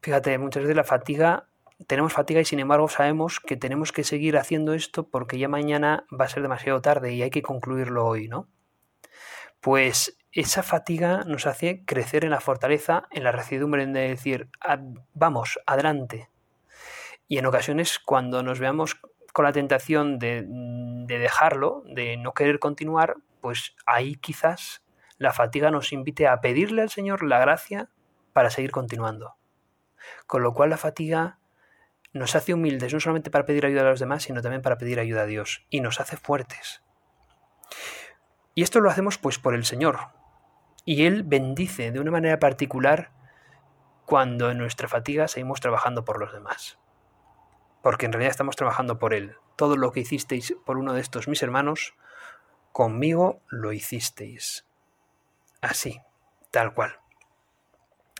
Fíjate, 0.01 0.37
muchas 0.37 0.63
veces 0.63 0.77
la 0.77 0.85
fatiga, 0.85 1.47
tenemos 1.87 2.13
fatiga 2.13 2.39
y 2.39 2.45
sin 2.45 2.61
embargo 2.61 2.87
sabemos 2.87 3.41
que 3.41 3.57
tenemos 3.57 3.91
que 3.91 4.05
seguir 4.05 4.37
haciendo 4.37 4.75
esto 4.75 5.09
porque 5.09 5.37
ya 5.37 5.49
mañana 5.49 6.05
va 6.17 6.23
a 6.23 6.29
ser 6.29 6.41
demasiado 6.41 6.81
tarde 6.81 7.11
y 7.11 7.21
hay 7.21 7.31
que 7.31 7.41
concluirlo 7.41 8.05
hoy, 8.05 8.29
¿no? 8.29 8.47
Pues 9.63 10.17
esa 10.33 10.61
fatiga 10.61 11.23
nos 11.25 11.47
hace 11.47 11.85
crecer 11.85 12.25
en 12.25 12.31
la 12.31 12.41
fortaleza, 12.41 13.07
en 13.11 13.23
la 13.23 13.31
recidumbre 13.31 13.87
de 13.87 14.09
decir, 14.09 14.49
vamos, 15.13 15.57
adelante, 15.65 16.29
y 17.29 17.37
en 17.37 17.45
ocasiones 17.45 17.97
cuando 17.97 18.43
nos 18.43 18.59
veamos 18.59 18.99
con 19.31 19.45
la 19.45 19.53
tentación 19.53 20.19
de, 20.19 20.45
dejarlo, 21.07 21.81
de 21.85 22.17
no 22.17 22.33
querer 22.33 22.59
continuar, 22.59 23.15
pues 23.39 23.73
ahí 23.85 24.15
quizás 24.15 24.83
la 25.17 25.31
fatiga 25.31 25.71
nos 25.71 25.93
invite 25.93 26.27
a 26.27 26.41
pedirle 26.41 26.81
al 26.81 26.89
Señor 26.89 27.23
la 27.23 27.39
gracia 27.39 27.87
para 28.33 28.49
seguir 28.49 28.71
continuando. 28.71 29.35
Con 30.27 30.43
lo 30.43 30.53
cual 30.53 30.71
la 30.71 30.77
fatiga 30.77 31.39
nos 32.11 32.35
hace 32.35 32.53
humildes 32.53 32.93
no 32.93 32.99
solamente 32.99 33.31
para 33.31 33.45
pedir 33.45 33.65
ayuda 33.65 33.81
a 33.83 33.91
los 33.91 34.01
demás, 34.01 34.23
sino 34.23 34.41
también 34.41 34.61
para 34.61 34.77
pedir 34.77 34.99
ayuda 34.99 35.21
a 35.21 35.25
Dios 35.25 35.65
y 35.69 35.79
nos 35.79 36.01
hace 36.01 36.17
fuertes. 36.17 36.83
Y 38.55 38.63
esto 38.63 38.79
lo 38.79 38.89
hacemos 38.89 39.17
pues 39.17 39.39
por 39.39 39.55
el 39.55 39.65
Señor. 39.65 39.99
Y 40.85 41.05
Él 41.05 41.23
bendice 41.23 41.91
de 41.91 41.99
una 41.99 42.11
manera 42.11 42.39
particular 42.39 43.11
cuando 44.05 44.51
en 44.51 44.57
nuestra 44.57 44.87
fatiga 44.87 45.27
seguimos 45.27 45.61
trabajando 45.61 46.03
por 46.05 46.19
los 46.19 46.33
demás 46.33 46.77
porque 47.83 48.05
en 48.05 48.13
realidad 48.13 48.31
estamos 48.31 48.55
trabajando 48.55 48.97
por 48.97 49.13
Él. 49.13 49.35
Todo 49.57 49.75
lo 49.75 49.91
que 49.91 49.99
hicisteis 49.99 50.55
por 50.65 50.77
uno 50.77 50.93
de 50.93 51.01
estos 51.01 51.27
mis 51.27 51.43
hermanos, 51.43 51.93
conmigo 52.71 53.41
lo 53.49 53.73
hicisteis. 53.73 54.65
Así, 55.61 55.99
tal 56.49 56.73
cual. 56.73 56.97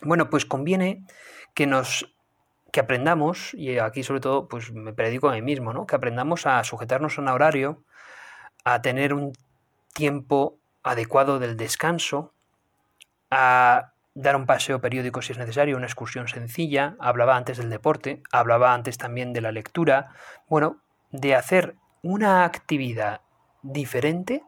Bueno, 0.02 0.28
pues 0.28 0.44
conviene 0.44 1.04
que 1.54 1.66
nos 1.66 2.14
que 2.72 2.80
aprendamos, 2.80 3.54
y 3.54 3.78
aquí 3.78 4.02
sobre 4.02 4.20
todo 4.20 4.48
pues 4.48 4.72
me 4.72 4.92
predico 4.92 5.28
a 5.28 5.32
mí 5.32 5.42
mismo, 5.42 5.72
¿no? 5.72 5.86
que 5.86 5.94
aprendamos 5.94 6.44
a 6.44 6.62
sujetarnos 6.64 7.16
a 7.16 7.22
un 7.22 7.28
horario, 7.28 7.84
a 8.64 8.82
tener 8.82 9.14
un 9.14 9.32
tiempo 9.94 10.58
adecuado 10.82 11.38
del 11.38 11.56
descanso, 11.56 12.34
a 13.30 13.94
dar 14.14 14.36
un 14.36 14.46
paseo 14.46 14.80
periódico 14.80 15.22
si 15.22 15.32
es 15.32 15.38
necesario, 15.38 15.76
una 15.76 15.86
excursión 15.86 16.28
sencilla, 16.28 16.96
hablaba 17.00 17.36
antes 17.36 17.56
del 17.56 17.70
deporte, 17.70 18.22
hablaba 18.30 18.74
antes 18.74 18.98
también 18.98 19.32
de 19.32 19.40
la 19.40 19.50
lectura, 19.50 20.10
bueno, 20.46 20.82
de 21.10 21.34
hacer 21.34 21.76
una 22.02 22.44
actividad 22.44 23.22
diferente 23.62 24.44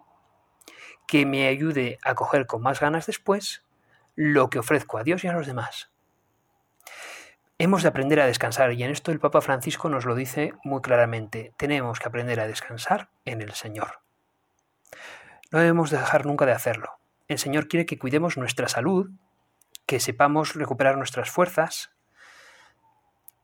que 1.06 1.24
me 1.24 1.48
ayude 1.48 1.98
a 2.02 2.14
coger 2.14 2.46
con 2.46 2.62
más 2.62 2.80
ganas 2.80 3.06
después 3.06 3.64
lo 4.14 4.50
que 4.50 4.58
ofrezco 4.58 4.98
a 4.98 5.04
Dios 5.04 5.24
y 5.24 5.28
a 5.28 5.32
los 5.32 5.46
demás. 5.46 5.90
Hemos 7.58 7.82
de 7.82 7.88
aprender 7.88 8.20
a 8.20 8.26
descansar 8.26 8.72
y 8.72 8.82
en 8.82 8.90
esto 8.90 9.12
el 9.12 9.20
Papa 9.20 9.40
Francisco 9.40 9.88
nos 9.88 10.04
lo 10.04 10.14
dice 10.14 10.52
muy 10.62 10.82
claramente. 10.82 11.54
Tenemos 11.56 11.98
que 11.98 12.08
aprender 12.08 12.38
a 12.40 12.46
descansar 12.46 13.08
en 13.24 13.40
el 13.40 13.52
Señor. 13.52 14.00
No 15.50 15.58
debemos 15.58 15.90
dejar 15.90 16.26
nunca 16.26 16.46
de 16.46 16.52
hacerlo. 16.52 16.98
El 17.28 17.38
Señor 17.38 17.68
quiere 17.68 17.86
que 17.86 17.98
cuidemos 17.98 18.36
nuestra 18.36 18.68
salud, 18.68 19.10
que 19.86 20.00
sepamos 20.00 20.54
recuperar 20.54 20.96
nuestras 20.96 21.30
fuerzas 21.30 21.90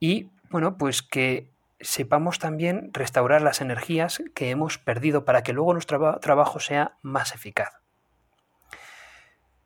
y, 0.00 0.30
bueno, 0.50 0.76
pues 0.76 1.02
que 1.02 1.50
sepamos 1.80 2.38
también 2.38 2.90
restaurar 2.92 3.42
las 3.42 3.60
energías 3.60 4.22
que 4.34 4.50
hemos 4.50 4.78
perdido 4.78 5.24
para 5.24 5.42
que 5.42 5.52
luego 5.52 5.72
nuestro 5.72 6.18
trabajo 6.20 6.60
sea 6.60 6.96
más 7.02 7.34
eficaz. 7.34 7.82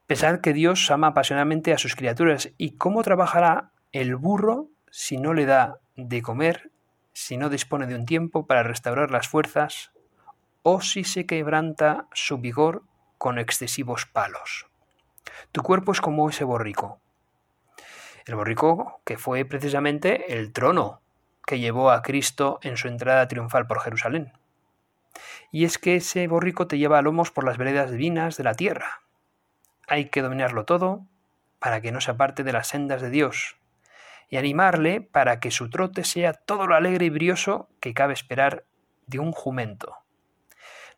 Pensad 0.07 0.41
que 0.41 0.53
Dios 0.53 0.91
ama 0.91 1.09
apasionadamente 1.09 1.73
a 1.73 1.79
sus 1.79 1.97
criaturas 1.97 2.51
y 2.59 2.77
cómo 2.77 3.03
trabajará 3.03 3.73
el 3.93 4.15
burro 4.17 4.69
si 4.91 5.17
no 5.17 5.35
le 5.35 5.47
da 5.47 5.81
de 5.97 6.23
comer, 6.23 6.71
si 7.13 7.37
no 7.37 7.49
dispone 7.49 7.87
de 7.87 7.97
un 7.97 8.07
tiempo 8.07 8.47
para 8.47 8.63
restaurar 8.63 9.11
las 9.11 9.29
fuerzas 9.29 9.91
o 10.69 10.81
si 10.81 11.05
se 11.05 11.27
quebranta 11.27 12.09
su 12.13 12.39
vigor 12.39 12.83
con 13.19 13.39
excesivos 13.39 14.05
palos. 14.05 14.67
Tu 15.53 15.63
cuerpo 15.63 15.93
es 15.93 16.01
como 16.01 16.29
ese 16.29 16.43
borrico. 16.43 17.01
El 18.25 18.35
borrico 18.35 19.01
que 19.05 19.17
fue 19.17 19.45
precisamente 19.45 20.37
el 20.37 20.53
trono 20.53 21.03
que 21.47 21.61
llevó 21.61 21.93
a 21.93 22.03
Cristo 22.03 22.59
en 22.63 22.77
su 22.77 22.89
entrada 22.89 23.29
triunfal 23.29 23.69
por 23.69 23.79
Jerusalén. 23.79 24.33
Y 25.53 25.67
es 25.67 25.79
que 25.79 25.95
ese 25.95 26.27
borrico 26.27 26.67
te 26.67 26.79
lleva 26.79 26.99
a 26.99 27.03
lomos 27.03 27.31
por 27.31 27.45
las 27.45 27.59
veredas 27.59 27.93
divinas 27.93 28.37
de 28.37 28.43
la 28.43 28.55
tierra. 28.55 29.03
Hay 29.87 30.09
que 30.09 30.21
dominarlo 30.21 30.65
todo 30.65 31.07
para 31.61 31.81
que 31.81 31.93
no 31.93 32.01
se 32.01 32.11
aparte 32.11 32.43
de 32.43 32.53
las 32.53 32.67
sendas 32.67 33.01
de 33.01 33.11
Dios 33.11 33.57
y 34.29 34.37
animarle 34.37 35.01
para 35.01 35.39
que 35.39 35.53
su 35.53 35.71
trote 35.71 36.03
sea 36.03 36.33
todo 36.33 36.67
lo 36.67 36.75
alegre 36.75 37.05
y 37.05 37.11
brioso 37.11 37.69
que 37.79 37.95
cabe 37.95 38.15
esperar 38.15 38.65
de 39.07 39.21
un 39.21 39.31
jumento. 39.31 40.06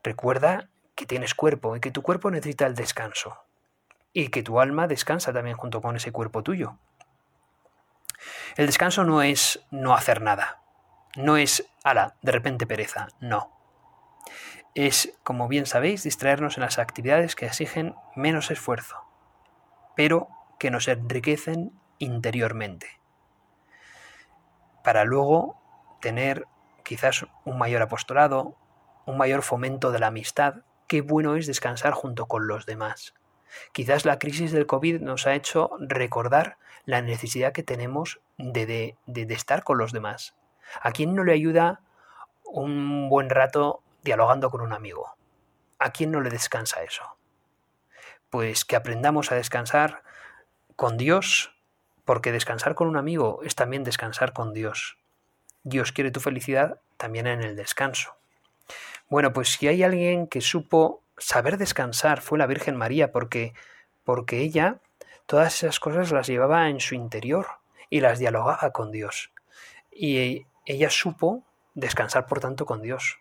Recuerda 0.02 0.68
que 0.94 1.06
tienes 1.06 1.34
cuerpo 1.34 1.76
y 1.76 1.80
que 1.80 1.90
tu 1.90 2.02
cuerpo 2.02 2.30
necesita 2.30 2.66
el 2.66 2.74
descanso 2.74 3.44
y 4.12 4.28
que 4.28 4.42
tu 4.42 4.60
alma 4.60 4.86
descansa 4.86 5.32
también 5.32 5.56
junto 5.56 5.80
con 5.80 5.96
ese 5.96 6.12
cuerpo 6.12 6.42
tuyo. 6.42 6.78
El 8.56 8.66
descanso 8.66 9.04
no 9.04 9.22
es 9.22 9.60
no 9.70 9.94
hacer 9.94 10.22
nada, 10.22 10.60
no 11.16 11.36
es, 11.36 11.68
ala, 11.84 12.16
de 12.22 12.32
repente 12.32 12.66
pereza, 12.66 13.08
no. 13.20 13.52
Es, 14.74 15.16
como 15.22 15.48
bien 15.48 15.66
sabéis, 15.66 16.02
distraernos 16.02 16.56
en 16.56 16.64
las 16.64 16.78
actividades 16.78 17.36
que 17.36 17.46
exigen 17.46 17.94
menos 18.16 18.50
esfuerzo, 18.50 19.04
pero 19.94 20.28
que 20.58 20.70
nos 20.70 20.88
enriquecen 20.88 21.72
interiormente, 21.98 23.00
para 24.82 25.04
luego 25.04 25.60
tener 26.00 26.46
quizás 26.82 27.26
un 27.44 27.58
mayor 27.58 27.82
apostolado, 27.82 28.56
un 29.08 29.16
mayor 29.16 29.42
fomento 29.42 29.90
de 29.90 29.98
la 29.98 30.08
amistad. 30.08 30.56
Qué 30.86 31.00
bueno 31.00 31.36
es 31.36 31.46
descansar 31.46 31.94
junto 31.94 32.26
con 32.26 32.46
los 32.46 32.66
demás. 32.66 33.14
Quizás 33.72 34.04
la 34.04 34.18
crisis 34.18 34.52
del 34.52 34.66
COVID 34.66 35.00
nos 35.00 35.26
ha 35.26 35.34
hecho 35.34 35.70
recordar 35.80 36.58
la 36.84 37.00
necesidad 37.00 37.52
que 37.52 37.62
tenemos 37.62 38.20
de, 38.36 38.96
estar 39.06 39.64
con 39.64 39.78
los 39.78 39.92
demás. 39.92 40.36
¿A 40.82 40.92
quién 40.92 41.14
no 41.14 41.24
le 41.24 41.32
ayuda 41.32 41.80
un 42.44 43.08
buen 43.08 43.30
rato 43.30 43.82
dialogando 44.02 44.50
con 44.50 44.60
un 44.60 44.74
amigo? 44.74 45.16
¿A 45.78 45.90
quién 45.90 46.10
no 46.10 46.20
le 46.20 46.28
descansa 46.28 46.82
eso? 46.82 47.16
Pues 48.28 48.66
que 48.66 48.76
aprendamos 48.76 49.32
a 49.32 49.36
descansar 49.36 50.02
con 50.76 50.98
Dios, 50.98 51.54
porque 52.04 52.30
descansar 52.30 52.74
con 52.74 52.88
un 52.88 52.98
amigo 52.98 53.40
es 53.42 53.54
también 53.54 53.84
descansar 53.84 54.34
con 54.34 54.52
Dios. 54.52 54.98
Dios 55.62 55.92
quiere 55.92 56.10
tu 56.10 56.20
felicidad 56.20 56.82
también 56.98 57.26
en 57.26 57.42
el 57.42 57.56
descanso. 57.56 58.17
Bueno, 59.08 59.32
pues 59.32 59.52
si 59.52 59.68
hay 59.68 59.82
alguien 59.82 60.26
que 60.26 60.40
supo 60.40 61.02
saber 61.16 61.56
descansar 61.56 62.20
fue 62.20 62.38
la 62.38 62.46
Virgen 62.46 62.76
María, 62.76 63.10
porque, 63.10 63.54
porque 64.04 64.40
ella 64.40 64.80
todas 65.26 65.62
esas 65.62 65.80
cosas 65.80 66.10
las 66.12 66.26
llevaba 66.26 66.68
en 66.68 66.80
su 66.80 66.94
interior 66.94 67.46
y 67.90 68.00
las 68.00 68.18
dialogaba 68.18 68.70
con 68.72 68.92
Dios. 68.92 69.30
Y 69.90 70.46
ella 70.66 70.90
supo 70.90 71.44
descansar, 71.74 72.26
por 72.26 72.40
tanto, 72.40 72.66
con 72.66 72.82
Dios. 72.82 73.18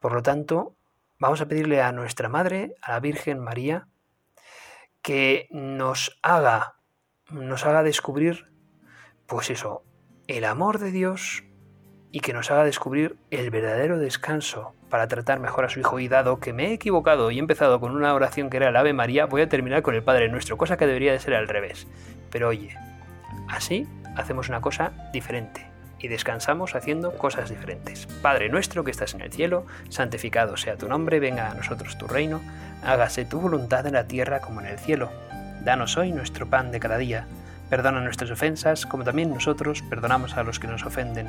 Por 0.00 0.12
lo 0.12 0.22
tanto, 0.22 0.74
vamos 1.18 1.40
a 1.40 1.46
pedirle 1.46 1.82
a 1.82 1.92
nuestra 1.92 2.28
Madre, 2.28 2.74
a 2.82 2.92
la 2.92 3.00
Virgen 3.00 3.38
María, 3.38 3.88
que 5.00 5.48
nos 5.50 6.18
haga, 6.22 6.76
nos 7.28 7.66
haga 7.66 7.82
descubrir, 7.82 8.52
pues 9.26 9.50
eso, 9.50 9.84
el 10.28 10.44
amor 10.44 10.78
de 10.78 10.90
Dios 10.92 11.44
y 12.12 12.20
que 12.20 12.34
nos 12.34 12.50
haga 12.50 12.64
descubrir 12.64 13.16
el 13.30 13.50
verdadero 13.50 13.98
descanso 13.98 14.74
para 14.90 15.08
tratar 15.08 15.40
mejor 15.40 15.64
a 15.64 15.70
su 15.70 15.80
hijo 15.80 15.98
y 15.98 16.08
dado 16.08 16.38
que 16.38 16.52
me 16.52 16.68
he 16.68 16.72
equivocado 16.74 17.30
y 17.30 17.38
he 17.38 17.40
empezado 17.40 17.80
con 17.80 17.96
una 17.96 18.14
oración 18.14 18.50
que 18.50 18.58
era 18.58 18.68
el 18.68 18.76
Ave 18.76 18.92
María, 18.92 19.24
voy 19.24 19.40
a 19.40 19.48
terminar 19.48 19.82
con 19.82 19.94
el 19.94 20.02
Padre 20.02 20.28
Nuestro, 20.28 20.58
cosa 20.58 20.76
que 20.76 20.86
debería 20.86 21.12
de 21.12 21.18
ser 21.18 21.34
al 21.34 21.48
revés. 21.48 21.86
Pero 22.30 22.48
oye, 22.48 22.76
así 23.48 23.88
hacemos 24.14 24.50
una 24.50 24.60
cosa 24.60 24.92
diferente 25.12 25.66
y 25.98 26.08
descansamos 26.08 26.74
haciendo 26.74 27.16
cosas 27.16 27.48
diferentes. 27.48 28.06
Padre 28.20 28.50
nuestro 28.50 28.84
que 28.84 28.90
estás 28.90 29.14
en 29.14 29.22
el 29.22 29.32
cielo, 29.32 29.66
santificado 29.88 30.56
sea 30.56 30.76
tu 30.76 30.88
nombre, 30.88 31.20
venga 31.20 31.50
a 31.50 31.54
nosotros 31.54 31.96
tu 31.96 32.06
reino, 32.06 32.42
hágase 32.84 33.24
tu 33.24 33.40
voluntad 33.40 33.86
en 33.86 33.94
la 33.94 34.06
tierra 34.06 34.40
como 34.40 34.60
en 34.60 34.66
el 34.66 34.78
cielo. 34.78 35.10
Danos 35.64 35.96
hoy 35.96 36.12
nuestro 36.12 36.50
pan 36.50 36.72
de 36.72 36.80
cada 36.80 36.98
día, 36.98 37.26
perdona 37.70 38.00
nuestras 38.00 38.30
ofensas 38.30 38.84
como 38.84 39.04
también 39.04 39.32
nosotros 39.32 39.82
perdonamos 39.88 40.36
a 40.36 40.42
los 40.42 40.58
que 40.58 40.66
nos 40.66 40.84
ofenden. 40.84 41.28